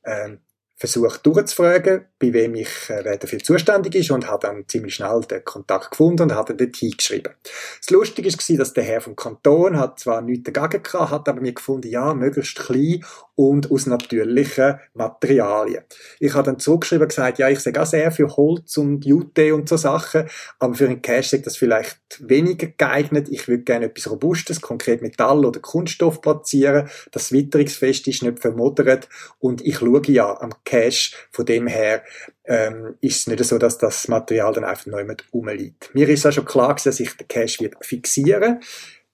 äh, 0.03 0.37
versucht 0.77 1.27
durchzufragen, 1.27 2.07
bei 2.18 2.33
wem 2.33 2.55
ich 2.55 2.88
äh, 2.88 3.18
dafür 3.18 3.38
zuständig 3.40 3.94
ist 3.94 4.11
und 4.11 4.26
habe 4.26 4.46
dann 4.46 4.64
ziemlich 4.66 4.94
schnell 4.94 5.20
den 5.22 5.44
Kontakt 5.44 5.90
gefunden 5.90 6.22
und 6.22 6.35
hat 6.35 6.48
dann 6.48 6.57
dort 6.57 6.76
hingeschrieben. 6.76 7.35
Das 7.79 7.90
Lustige 7.90 8.31
war, 8.31 8.57
dass 8.57 8.72
der 8.72 8.85
Herr 8.85 9.00
vom 9.00 9.16
Kanton 9.16 9.79
hat 9.79 10.00
zwar 10.00 10.22
nichts 10.22 10.50
dagegen 10.50 10.83
gehabt, 10.83 11.11
hat 11.11 11.29
aber 11.29 11.40
mir 11.40 11.52
gefunden, 11.52 11.88
ja, 11.88 12.14
möglichst 12.14 12.59
klein 12.59 13.05
und 13.35 13.70
aus 13.70 13.85
natürlichen 13.85 14.81
Materialien. 14.94 15.85
Ich 16.18 16.33
habe 16.33 16.44
dann 16.44 16.59
zurückgeschrieben 16.59 17.02
und 17.02 17.09
gesagt, 17.11 17.38
ja, 17.38 17.50
ich 17.50 17.61
sehe 17.61 17.79
auch 17.81 17.87
sehr 17.87 18.11
für 18.11 18.35
Holz 18.35 18.79
und 18.79 19.05
Jute 19.05 19.55
und 19.55 19.68
so 19.68 19.76
Sachen, 19.76 20.29
aber 20.59 20.74
für 20.74 20.87
einen 20.87 21.02
Cash 21.02 21.35
ist 21.35 21.46
das 21.46 21.59
vielleicht 21.59 21.98
weniger 22.18 22.68
geeignet. 22.68 23.29
Ich 23.31 23.46
würde 23.46 23.64
gerne 23.64 23.87
etwas 23.87 24.11
Robustes, 24.11 24.62
konkret 24.62 25.02
Metall 25.02 25.44
oder 25.44 25.61
Kunststoff 25.61 26.22
platzieren. 26.22 26.88
Das 27.12 27.31
Witterungsfest 27.31 28.09
ist 28.09 28.22
nicht 28.22 28.40
vermodert 28.40 29.09
und 29.38 29.61
ich 29.61 29.79
schaue 29.79 30.00
ja 30.07 30.40
am 30.40 30.55
Cash 30.64 31.14
von 31.31 31.44
dem 31.44 31.66
her, 31.66 32.02
ähm, 32.45 32.95
ist 33.01 33.21
es 33.21 33.27
nicht 33.27 33.45
so, 33.45 33.59
dass 33.59 33.79
das 33.79 34.09
Material 34.09 34.53
dann 34.53 34.64
einfach 34.64 34.87
neu 34.87 35.05
mit 35.05 35.25
rumliegt. 35.33 35.95
Mir 35.95 36.09
ist 36.09 36.27
auch 36.27 36.33
schon 36.33 36.45
klar 36.45 36.77
dass 36.85 37.01
ich 37.01 37.16
den 37.16 37.29
Cache 37.29 37.61
wird 37.61 37.75
fixieren 37.85 38.61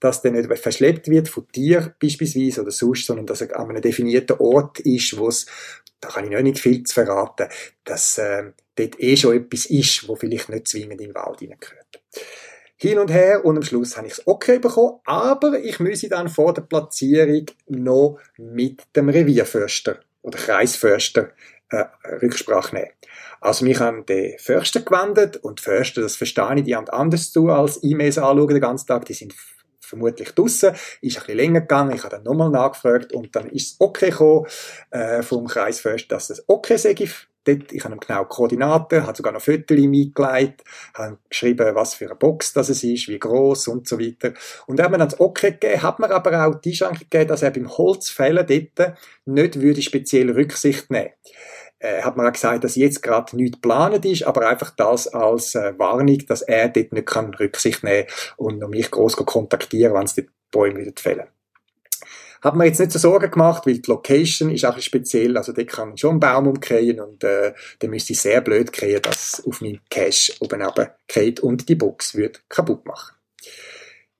dass 0.02 0.20
der 0.20 0.32
nicht 0.32 0.52
verschleppt 0.58 1.08
wird 1.08 1.28
von 1.28 1.46
dir 1.54 1.94
beispielsweise 2.02 2.62
oder 2.62 2.72
sonst, 2.72 3.06
sondern 3.06 3.24
dass 3.24 3.40
er 3.40 3.56
an 3.56 3.70
einem 3.70 3.80
definierten 3.80 4.36
Ort 4.40 4.80
ist, 4.80 5.16
wo 5.16 5.28
es, 5.28 5.46
da 6.00 6.08
kann 6.08 6.24
ich 6.24 6.30
noch 6.32 6.42
nicht 6.42 6.58
viel 6.58 6.82
zu 6.82 6.92
verraten, 6.92 7.46
dass 7.84 8.18
äh, 8.18 8.50
dort 8.74 9.00
eh 9.00 9.16
schon 9.16 9.36
etwas 9.36 9.66
ist, 9.66 10.08
wo 10.08 10.16
vielleicht 10.16 10.48
nicht 10.48 10.66
zwingend 10.66 11.00
in 11.00 11.10
den 11.10 11.14
Wald 11.14 11.38
hineingehört. 11.38 12.02
Hin 12.76 12.98
und 12.98 13.12
her 13.12 13.44
und 13.44 13.56
am 13.56 13.62
Schluss 13.62 13.96
habe 13.96 14.08
ich 14.08 14.14
es 14.14 14.26
okay 14.26 14.58
bekommen, 14.58 14.98
aber 15.04 15.60
ich 15.60 15.78
müsse 15.78 16.08
dann 16.08 16.28
vor 16.28 16.52
der 16.52 16.62
Platzierung 16.62 17.46
noch 17.68 18.18
mit 18.36 18.82
dem 18.96 19.08
Revierförster 19.08 20.00
oder 20.22 20.36
Kreisförster 20.36 21.30
äh, 21.72 21.84
Rücksprache 22.20 22.74
nehmen. 22.74 22.90
Also 23.40 23.64
mich 23.64 23.80
an 23.80 24.06
den 24.06 24.38
Förster 24.38 24.80
gewendet 24.80 25.38
und 25.38 25.58
die 25.58 25.64
Förster, 25.64 26.00
das 26.00 26.16
verstehe 26.16 26.54
ich, 26.56 26.64
die 26.64 26.76
haben 26.76 26.88
anders 26.88 27.32
zu 27.32 27.48
als 27.48 27.82
E-Mails 27.82 28.18
anschauen 28.18 28.48
den 28.48 28.60
ganzen 28.60 28.86
Tag, 28.86 29.04
die 29.06 29.14
sind 29.14 29.34
vermutlich 29.80 30.30
draussen, 30.30 30.74
ist 31.00 31.16
ein 31.16 31.20
bisschen 31.20 31.36
länger 31.36 31.60
gegangen, 31.62 31.94
ich 31.94 32.04
habe 32.04 32.16
dann 32.16 32.24
nochmal 32.24 32.50
nachgefragt 32.50 33.12
und 33.12 33.34
dann 33.34 33.48
ist 33.50 33.72
es 33.72 33.76
okay 33.78 34.10
gekommen 34.10 34.46
äh, 34.90 35.22
vom 35.22 35.46
Kreisförster, 35.46 36.14
dass 36.14 36.28
das 36.28 36.44
okay 36.46 36.76
sei. 36.76 36.94
Dort, 37.44 37.72
ich 37.72 37.82
habe 37.84 37.96
ihm 37.96 37.98
genau 37.98 38.24
Koordinaten, 38.24 39.04
habe 39.04 39.16
sogar 39.16 39.32
noch 39.32 39.42
Fotos 39.42 39.76
mitgelegt, 39.76 40.62
habe 40.94 41.18
geschrieben, 41.28 41.74
was 41.74 41.94
für 41.94 42.04
eine 42.04 42.14
Box 42.14 42.52
das 42.52 42.70
ist, 42.70 43.08
wie 43.08 43.18
groß 43.18 43.66
und 43.66 43.88
so 43.88 43.98
weiter. 43.98 44.32
Und 44.68 44.78
er 44.78 44.84
hat 44.84 44.92
mir 44.92 44.98
dann 44.98 45.08
das 45.08 45.18
Okay 45.18 45.50
gegeben, 45.50 45.82
hat 45.82 45.98
mir 45.98 46.12
aber 46.12 46.46
auch 46.46 46.54
die 46.60 46.70
Einschränkung 46.70 47.08
gegeben, 47.10 47.26
dass 47.26 47.42
er 47.42 47.50
beim 47.50 47.68
Holzfällen 47.68 48.46
dort 48.46 48.96
nicht 49.24 49.60
würde 49.60 49.82
speziell 49.82 50.30
Rücksicht 50.30 50.88
nehmen 50.92 51.10
äh, 51.82 52.02
hat 52.02 52.16
man 52.16 52.26
auch 52.26 52.32
gesagt, 52.32 52.62
dass 52.62 52.76
jetzt 52.76 53.02
gerade 53.02 53.36
nichts 53.36 53.60
geplant 53.60 54.04
ist, 54.04 54.22
aber 54.22 54.48
einfach 54.48 54.70
das 54.70 55.08
als 55.08 55.54
äh, 55.54 55.76
Warnung, 55.78 56.24
dass 56.26 56.42
er 56.42 56.68
dort 56.68 56.92
nicht 56.92 57.06
kann 57.06 57.34
Rücksicht 57.34 57.82
nehmen 57.82 58.06
und 58.36 58.66
mich 58.70 58.90
gross 58.90 59.16
kontaktieren, 59.16 59.94
wenn 59.94 60.04
es 60.04 60.14
die 60.14 60.28
Bäume 60.50 60.80
wieder 60.80 60.92
fällen. 60.96 61.26
Hat 62.40 62.56
mir 62.56 62.66
jetzt 62.66 62.80
nicht 62.80 62.92
so 62.92 62.98
Sorgen 62.98 63.30
gemacht, 63.30 63.66
weil 63.66 63.78
die 63.78 63.90
Location 63.90 64.50
ist 64.50 64.64
auch 64.64 64.78
speziell, 64.80 65.36
also 65.36 65.52
dort 65.52 65.68
kann 65.68 65.96
schon 65.96 66.16
ein 66.16 66.20
Baum 66.20 66.48
umkehren 66.48 67.00
und 67.00 67.22
äh, 67.24 67.52
dann 67.78 67.90
müsste 67.90 68.12
ich 68.12 68.20
sehr 68.20 68.40
blöd 68.40 68.72
kriegen, 68.72 69.02
dass 69.02 69.42
auf 69.46 69.60
meinem 69.60 69.80
Cache 69.90 70.32
oben 70.40 70.62
runter 70.62 70.96
und 71.42 71.68
die 71.68 71.76
Box 71.76 72.16
wird 72.16 72.42
kaputt 72.48 72.84
machen. 72.84 73.14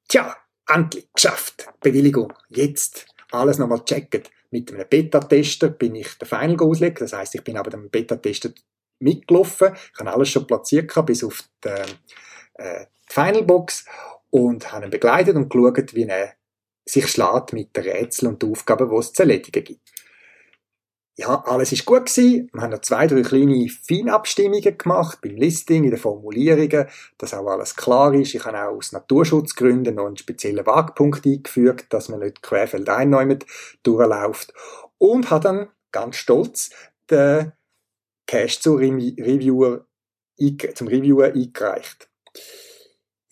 Tja, 0.08 0.36
endlich 0.68 1.08
geschafft. 1.14 1.66
Bewilligung. 1.80 2.32
Jetzt 2.48 3.06
alles 3.30 3.58
nochmal 3.58 3.84
checken. 3.84 4.22
Mit 4.52 4.72
einem 4.72 4.86
Beta-Tester 4.88 5.70
bin 5.70 5.96
ich 5.96 6.16
den 6.18 6.28
Final 6.28 6.60
auslegen. 6.60 6.98
Das 7.00 7.12
heißt, 7.12 7.34
ich 7.34 7.42
bin 7.42 7.56
aber 7.56 7.70
dem 7.70 7.90
Beta-Tester 7.90 8.50
mitgelaufen. 9.00 9.72
Ich 9.74 9.98
habe 9.98 10.12
alles 10.12 10.28
schon 10.28 10.46
platziert 10.46 10.92
bis 11.06 11.24
auf 11.24 11.42
die, 11.64 11.68
äh, 12.62 12.86
die 13.08 13.12
Final 13.12 13.42
Box 13.42 13.84
und 14.30 14.70
habe 14.70 14.84
ihn 14.84 14.90
begleitet 14.90 15.36
und 15.36 15.50
geschaut, 15.50 15.94
wie 15.94 16.04
er 16.04 16.34
sich 16.84 17.08
schlägt 17.08 17.52
mit 17.52 17.76
den 17.76 17.84
Rätseln 17.84 18.32
und 18.32 18.44
Aufgaben, 18.44 18.88
die 18.88 18.96
es 18.96 19.12
zu 19.12 19.22
erledigen 19.22 19.64
gibt. 19.64 19.91
Ja, 21.16 21.44
alles 21.46 21.72
ist 21.72 21.84
gut 21.84 22.06
gewesen. 22.06 22.48
Wir 22.52 22.62
haben 22.62 22.70
noch 22.70 22.80
zwei, 22.80 23.06
drei 23.06 23.22
kleine 23.22 23.68
Feinabstimmungen 23.68 24.78
gemacht 24.78 25.18
beim 25.22 25.36
Listing, 25.36 25.84
in 25.84 25.90
den 25.90 25.98
Formulierungen, 25.98 26.88
dass 27.18 27.34
auch 27.34 27.46
alles 27.48 27.76
klar 27.76 28.14
ist. 28.14 28.34
Ich 28.34 28.44
habe 28.44 28.58
auch 28.58 28.76
aus 28.76 28.92
Naturschutzgründen 28.92 29.94
noch 29.94 30.06
einen 30.06 30.16
speziellen 30.16 30.64
Wagpunkt 30.64 31.26
eingefügt, 31.26 31.92
dass 31.92 32.08
man 32.08 32.20
nicht 32.20 32.42
querfeldein 32.42 33.10
neu 33.10 33.36
durchläuft. 33.82 34.54
Und 34.96 35.30
habe 35.30 35.42
dann 35.42 35.68
ganz 35.90 36.16
stolz 36.16 36.70
den 37.10 37.52
Cache 38.26 38.60
zum 38.60 38.76
Reviewer, 38.78 39.84
zum 40.74 40.88
Reviewer 40.88 41.26
eingereicht 41.26 42.08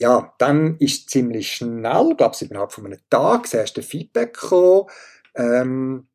ja, 0.00 0.32
dann 0.38 0.76
ist 0.78 1.10
ziemlich 1.10 1.52
schnell, 1.52 2.14
glaube 2.16 2.34
ich, 2.34 2.50
innerhalb 2.50 2.72
von 2.72 2.86
einem 2.86 3.00
Tag, 3.10 3.42
das 3.42 3.54
erste 3.54 3.82
Feedback 3.82 4.32
gekommen, 4.32 4.86
ähm, 5.34 6.08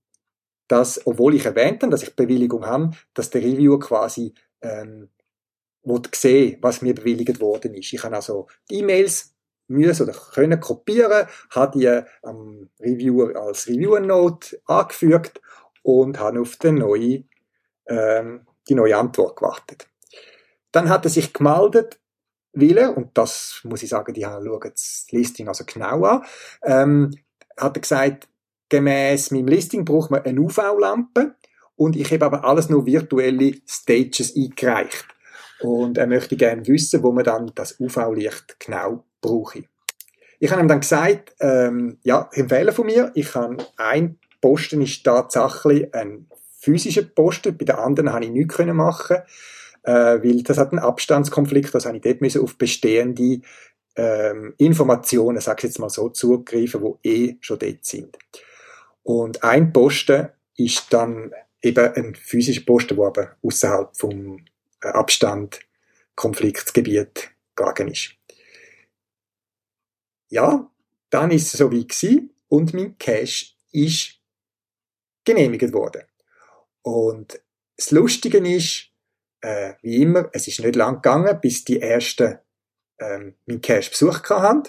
dass, 0.68 1.06
obwohl 1.06 1.36
ich 1.36 1.46
erwähnt 1.46 1.84
habe, 1.84 1.92
dass 1.92 2.04
ich 2.04 2.16
Bewilligung 2.16 2.66
habe, 2.66 2.92
dass 3.14 3.30
der 3.30 3.42
Reviewer 3.42 3.80
quasi 3.80 4.34
ähm, 4.62 5.10
sehen 6.14 6.58
was 6.62 6.82
mir 6.82 6.96
bewilligt 6.96 7.40
worden 7.40 7.76
ist. 7.76 7.94
Ich 7.94 8.04
habe 8.04 8.16
also 8.16 8.48
die 8.70 8.80
E-Mails 8.80 9.36
müssen 9.68 10.04
oder 10.04 10.18
können 10.34 10.60
kopieren, 10.60 11.28
habe 11.52 11.80
die 11.80 12.02
am 12.24 12.70
Reviewer 12.80 13.36
als 13.36 13.68
Reviewer-Note 13.68 14.62
angefügt 14.66 15.42
und 15.84 16.20
habe 16.20 16.42
auf 16.42 16.56
die 16.58 16.72
neue, 16.72 17.24
ähm, 17.88 18.48
die 18.68 18.76
neue 18.76 18.98
Antwort 18.98 19.38
gewartet. 19.38 19.88
Dann 20.72 20.90
hat 20.90 21.06
er 21.06 21.12
sich 21.12 21.34
gemeldet, 21.34 22.00
Wille, 22.54 22.94
und 22.94 23.18
das 23.18 23.62
muss 23.64 23.84
ich 23.84 23.90
sagen, 23.90 24.14
die 24.14 24.24
schauen 24.24 24.60
das 24.62 25.08
Listing 25.12 25.48
also 25.48 25.66
genau 25.66 26.04
an, 26.06 26.26
ähm, 26.64 27.12
hat 27.58 27.78
er 27.78 27.82
gesagt, 27.82 28.28
gemäß 28.76 29.32
meinem 29.32 29.48
Listing 29.48 29.86
braucht 29.86 30.12
man 30.12 30.24
eine 30.24 30.40
UV-Lampe 30.40 31.36
und 31.76 31.96
ich 31.96 32.12
habe 32.12 32.26
aber 32.26 32.44
alles 32.44 32.70
nur 32.70 32.86
virtuelle 32.86 33.54
Stages 33.68 34.36
eingereicht. 34.36 35.08
Und 35.62 35.98
er 35.98 36.08
möchte 36.08 36.36
gerne 36.36 36.68
wissen, 36.68 37.02
wo 37.02 37.12
man 37.14 37.24
dann 37.24 37.52
das 37.56 37.80
UV-Licht 37.80 38.58
genau 38.60 39.06
brauche. 39.22 39.64
Ich 40.40 40.52
habe 40.52 40.62
ihm 40.62 40.68
dann 40.68 40.82
gesagt, 40.82 41.34
ähm, 41.40 41.98
ja, 42.04 42.30
ein 42.34 42.50
Fehler 42.50 42.74
von 42.74 42.86
mir. 42.86 43.12
Ich 43.16 43.34
habe 43.34 43.58
ein 43.78 44.20
Posten 44.42 44.82
ist 44.82 45.04
tatsächlich 45.04 45.94
ein 45.96 46.28
physischer 46.60 47.04
Posten, 47.04 47.58
bei 47.58 47.66
den 47.66 47.78
anderen 47.78 48.12
habe 48.12 48.26
ich 48.26 48.32
nichts 48.32 48.60
machen 48.60 49.18
äh, 49.84 49.92
weil 50.22 50.44
das 50.44 50.58
hat 50.58 50.72
einen 50.72 50.80
Abstandskonflikt, 50.80 51.74
das 51.74 51.86
habe 51.86 51.98
ich 51.98 52.04
dort 52.04 52.22
müssen 52.22 52.42
auf 52.42 52.58
bestehende 52.58 53.40
ähm, 53.96 54.54
Informationen, 54.58 55.40
sag 55.40 55.60
ich 55.60 55.70
jetzt 55.70 55.80
mal 55.80 55.90
so, 55.90 56.10
zugreifen, 56.10 56.82
wo 56.82 57.00
eh 57.04 57.38
schon 57.40 57.60
dort 57.60 57.86
sind. 57.86 58.18
Und 59.06 59.44
ein 59.44 59.72
Posten 59.72 60.30
ist 60.58 60.92
dann 60.92 61.32
eben 61.62 61.94
ein 61.94 62.16
physischer 62.16 62.66
Posten, 62.66 62.96
der 62.98 63.06
aber 63.06 63.38
außerhalb 63.44 63.96
vom 63.96 64.44
äh, 64.82 64.88
Abstand 64.88 65.60
Konfliktgebiet 66.16 67.30
gegangen 67.56 67.92
ist. 67.92 68.16
Ja, 70.30 70.72
dann 71.12 71.30
ist 71.30 71.54
es 71.54 71.60
so 71.60 71.72
wie 71.72 71.86
gewesen 71.86 72.34
und 72.48 72.74
mein 72.74 72.98
Cache 72.98 73.54
ist 73.72 74.20
genehmigt 75.24 75.72
worden. 75.72 76.02
Und 76.82 77.40
das 77.78 77.92
Lustige 77.92 78.40
ist, 78.40 78.90
äh, 79.42 79.74
wie 79.84 80.02
immer, 80.02 80.30
es 80.34 80.48
ist 80.48 80.62
nicht 80.62 80.76
lang 80.76 80.96
gegangen, 80.96 81.40
bis 81.42 81.64
die 81.64 81.80
ersten 81.80 82.40
ähm, 82.98 83.36
meinen 83.46 83.62
Cache 83.62 83.92
besucht 83.92 84.28
haben. 84.32 84.64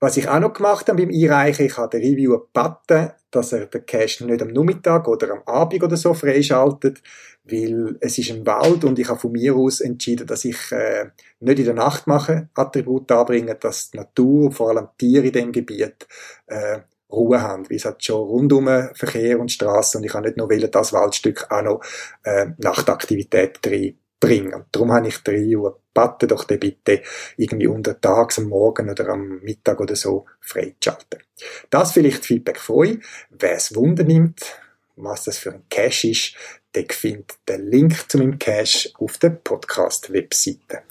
Was 0.00 0.16
ich 0.16 0.28
auch 0.28 0.38
noch 0.38 0.52
gemacht 0.52 0.88
habe 0.88 1.04
beim 1.04 1.14
Einreichen, 1.14 1.66
ich 1.66 1.76
habe 1.76 1.98
den 1.98 2.08
Reviewer 2.08 2.46
gebeten, 2.52 3.12
dass 3.30 3.52
er 3.52 3.66
den 3.66 3.84
Cache 3.84 4.24
nicht 4.26 4.42
am 4.42 4.48
Nachmittag 4.48 5.08
oder 5.08 5.32
am 5.32 5.42
Abend 5.44 5.82
oder 5.82 5.96
so 5.96 6.14
freischaltet, 6.14 7.02
weil 7.44 7.96
es 8.00 8.16
ist 8.16 8.30
ein 8.30 8.46
Wald 8.46 8.84
und 8.84 8.98
ich 8.98 9.08
habe 9.08 9.18
von 9.18 9.32
mir 9.32 9.56
aus 9.56 9.80
entschieden, 9.80 10.26
dass 10.26 10.44
ich 10.44 10.70
äh, 10.70 11.06
nicht 11.40 11.58
in 11.58 11.64
der 11.64 11.74
Nacht 11.74 12.06
mache, 12.06 12.48
Attribute 12.54 13.10
anbringen, 13.10 13.56
dass 13.60 13.90
die 13.90 13.98
Natur, 13.98 14.52
vor 14.52 14.70
allem 14.70 14.88
Tiere 14.96 15.26
in 15.26 15.32
dem 15.32 15.52
Gebiet, 15.52 16.06
äh, 16.46 16.78
Ruhe 17.10 17.40
haben, 17.40 17.68
weil 17.68 17.78
es 17.78 17.84
hat 17.84 18.04
schon 18.04 18.20
rundum 18.20 18.66
Verkehr 18.94 19.40
und 19.40 19.50
Straßen 19.50 19.98
und 19.98 20.04
ich 20.04 20.12
kann 20.12 20.24
nicht 20.24 20.36
nur 20.36 20.50
wählen, 20.50 20.70
das 20.70 20.92
Waldstück 20.92 21.46
auch 21.50 21.62
noch 21.62 21.80
äh, 22.22 22.48
Nachtaktivität 22.58 23.58
reinbringen. 23.66 24.54
Und 24.54 24.66
darum 24.72 24.92
habe 24.92 25.08
ich 25.08 25.18
drei 25.18 25.56
Uhr 25.56 25.80
gebeten, 26.06 26.28
doch 26.28 26.44
den 26.44 26.60
bitte 26.60 27.02
irgendwie 27.36 27.66
untertags 27.66 28.38
am 28.38 28.44
Morgen 28.44 28.90
oder 28.90 29.08
am 29.08 29.40
Mittag 29.40 29.80
oder 29.80 29.96
so 29.96 30.26
freizuschalten. 30.40 31.22
Das 31.70 31.92
vielleicht 31.92 32.24
Feedback 32.24 32.58
von 32.58 32.76
euch. 32.76 32.98
Wer 33.30 33.56
es 33.56 33.74
Wunder 33.74 34.04
nimmt, 34.04 34.40
was 34.96 35.24
das 35.24 35.38
für 35.38 35.52
ein 35.52 35.64
Cache 35.70 36.10
ist, 36.10 36.34
der 36.74 36.86
findet 36.90 37.38
den 37.48 37.66
Link 37.66 38.10
zu 38.10 38.18
meinem 38.18 38.38
Cache 38.38 38.90
auf 38.98 39.18
der 39.18 39.30
Podcast-Webseite. 39.30 40.82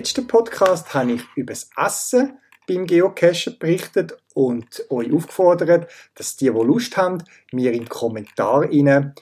Letzten 0.00 0.26
Podcast 0.26 0.94
habe 0.94 1.12
ich 1.12 1.22
über 1.36 1.52
das 1.52 1.68
Essen 1.76 2.38
beim 2.66 2.86
Geocachen 2.86 3.58
berichtet 3.58 4.16
und 4.32 4.86
euch 4.88 5.12
aufgefordert, 5.12 5.90
dass 6.14 6.36
die, 6.36 6.46
die 6.46 6.50
Lust 6.50 6.96
haben, 6.96 7.22
mir 7.52 7.70
in 7.72 7.86
Kommentar 7.86 8.62
rein 8.62 9.14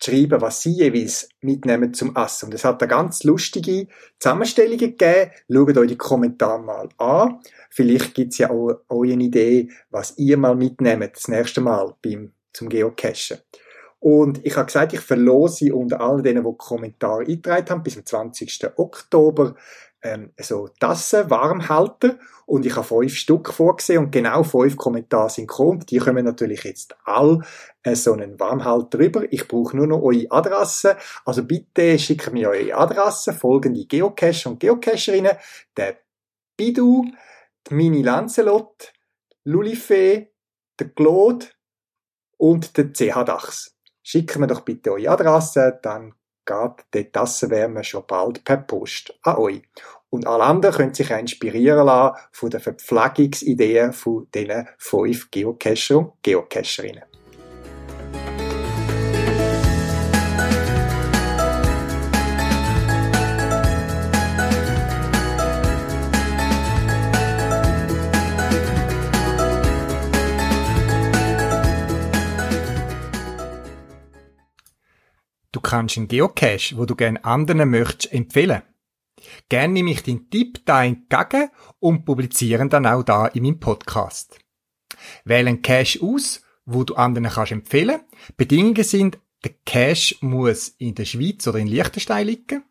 schreiben, 0.00 0.40
was 0.40 0.62
sie 0.62 0.74
jeweils 0.74 1.28
mitnehmen 1.40 1.92
zum 1.92 2.14
Essen. 2.14 2.46
Und 2.46 2.54
es 2.54 2.64
hat 2.64 2.80
eine 2.80 2.88
ganz 2.88 3.24
lustige 3.24 3.88
Zusammenstellung 4.20 4.78
gegeben. 4.78 5.32
Schaut 5.50 5.76
euch 5.76 5.88
die 5.88 5.98
Kommentare 5.98 6.62
mal 6.62 6.88
an. 6.98 7.40
Vielleicht 7.70 8.14
gibt 8.14 8.32
es 8.32 8.38
ja 8.38 8.50
auch, 8.50 8.84
eine 8.88 9.24
Idee, 9.24 9.70
was 9.90 10.16
ihr 10.18 10.36
mal 10.36 10.54
mitnehmt 10.54 11.16
das 11.16 11.26
nächste 11.26 11.60
Mal 11.60 11.96
beim, 12.00 12.32
zum 12.52 12.68
Geocachen. 12.68 13.38
Und 13.98 14.46
ich 14.46 14.54
habe 14.56 14.66
gesagt, 14.66 14.92
ich 14.92 15.00
verlose 15.00 15.74
unter 15.74 16.00
allen 16.00 16.22
denen, 16.22 16.44
die 16.44 16.56
Kommentare 16.56 17.22
eingetragen 17.22 17.70
haben, 17.70 17.82
bis 17.82 17.94
zum 17.94 18.06
20. 18.06 18.68
Oktober 18.76 19.56
ähm, 20.06 20.32
so 20.38 20.68
Tassen, 20.68 21.28
Warmhalter 21.30 22.18
und 22.46 22.64
ich 22.64 22.76
habe 22.76 22.86
fünf 22.86 23.14
Stück 23.14 23.52
vorgesehen 23.52 24.04
und 24.04 24.12
genau 24.12 24.44
fünf 24.44 24.76
Kommentare 24.76 25.30
sind 25.30 25.48
gekommen. 25.48 25.80
Die 25.80 25.98
kommen 25.98 26.24
natürlich 26.24 26.62
jetzt 26.64 26.96
all 27.04 27.42
äh, 27.82 27.96
so 27.96 28.12
einen 28.12 28.38
Warmhalter 28.38 28.98
rüber. 29.00 29.24
Ich 29.30 29.48
brauche 29.48 29.76
nur 29.76 29.88
noch 29.88 30.02
eure 30.02 30.30
Adresse. 30.30 30.96
Also 31.24 31.44
bitte 31.44 31.98
schickt 31.98 32.32
mir 32.32 32.50
eure 32.50 32.74
Adresse, 32.74 33.32
folgende 33.32 33.84
Geocacher 33.84 34.50
und 34.50 34.60
Geocacherinnen, 34.60 35.36
der 35.76 35.96
Bidu, 36.56 37.04
die 37.68 37.74
Mini 37.74 38.02
Lancelot, 38.02 38.92
Lulifee, 39.44 40.32
der 40.78 40.88
Claude 40.90 41.46
und 42.36 42.76
der 42.76 42.92
CH 42.92 43.24
Dachs. 43.24 43.76
Schickt 44.02 44.38
mir 44.38 44.46
doch 44.46 44.60
bitte 44.60 44.92
eure 44.92 45.10
Adresse, 45.10 45.80
dann 45.82 46.14
geht 46.46 46.84
die 46.94 47.10
Tassenwärme 47.10 47.82
schon 47.82 48.06
bald 48.06 48.44
per 48.44 48.58
Post 48.58 49.18
an 49.22 49.36
euch. 49.36 49.62
Und 50.10 50.26
alle 50.26 50.44
anderen 50.44 50.74
können 50.74 50.94
sich 50.94 51.10
inspirieren 51.10 51.86
lassen 51.86 52.16
von 52.32 52.50
den 52.50 52.60
Verpflegungsideen 52.60 53.92
von 53.92 54.28
diesen 54.32 54.68
fünf 54.78 55.30
Geocacher 55.30 55.98
und 55.98 56.12
Geocacherinnen. 56.22 57.02
Du 75.52 75.60
kannst 75.62 75.96
einen 75.96 76.06
Geocache, 76.06 76.76
wo 76.76 76.84
du 76.84 76.94
gerne 76.94 77.24
anderen 77.24 77.70
möchtest, 77.70 78.12
empfehlen. 78.12 78.62
Gerne 79.48 79.72
nehme 79.72 79.90
ich 79.90 80.02
den 80.02 80.30
Tipp 80.30 80.64
da 80.64 80.84
entgegen 80.84 81.50
und 81.78 82.04
publiziere 82.04 82.68
dann 82.68 82.86
auch 82.86 83.02
da 83.02 83.26
in 83.26 83.42
meinem 83.42 83.60
Podcast. 83.60 84.38
Wähle 85.24 85.50
einen 85.50 85.62
Cache 85.62 86.00
aus, 86.02 86.42
wo 86.64 86.84
du 86.84 86.94
anderen 86.94 87.28
kannst 87.28 87.52
empfehlen. 87.52 88.00
Bedingungen 88.36 88.84
sind, 88.84 89.18
der 89.44 89.54
Cache 89.64 90.16
muss 90.20 90.68
in 90.78 90.94
der 90.94 91.04
Schweiz 91.04 91.46
oder 91.46 91.58
in 91.58 91.68
Liechtenstein 91.68 92.26
liegen. 92.26 92.64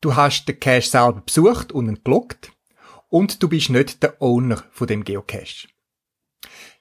Du 0.00 0.16
hast 0.16 0.46
den 0.46 0.60
Cache 0.60 0.88
selber 0.88 1.20
besucht 1.20 1.72
und 1.72 1.88
entbloggt. 1.88 2.52
Und 3.08 3.42
du 3.42 3.48
bist 3.48 3.70
nicht 3.70 4.02
der 4.02 4.20
Owner 4.20 4.64
von 4.70 4.86
dem 4.86 5.02
Geocache. 5.02 5.68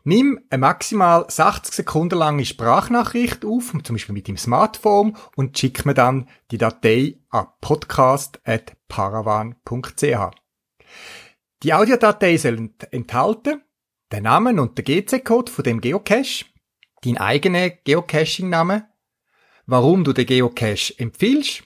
Nimm 0.09 0.39
eine 0.49 0.61
maximal 0.61 1.25
60 1.27 1.73
Sekunden 1.73 2.17
lange 2.17 2.45
Sprachnachricht 2.45 3.43
auf, 3.43 3.73
zum 3.83 3.95
Beispiel 3.95 4.13
mit 4.13 4.29
dem 4.29 4.37
Smartphone, 4.37 5.17
und 5.35 5.57
schick 5.57 5.85
mir 5.85 5.95
dann 5.95 6.29
die 6.49 6.57
Datei 6.57 7.19
an 7.29 7.47
podcast.paravan.ch. 7.59 10.31
Die 11.61 11.73
Audiodatei 11.73 12.37
soll 12.37 12.69
enthalten 12.91 13.63
den 14.13 14.23
Namen 14.23 14.59
und 14.59 14.77
den 14.77 14.85
GC-Code 14.85 15.51
von 15.51 15.65
dem 15.65 15.81
Geocache, 15.81 16.45
dein 17.01 17.17
eigener 17.17 17.71
Geocaching-Name, 17.71 18.87
warum 19.65 20.05
du 20.05 20.13
den 20.13 20.25
Geocache 20.25 20.97
empfiehlst 20.97 21.63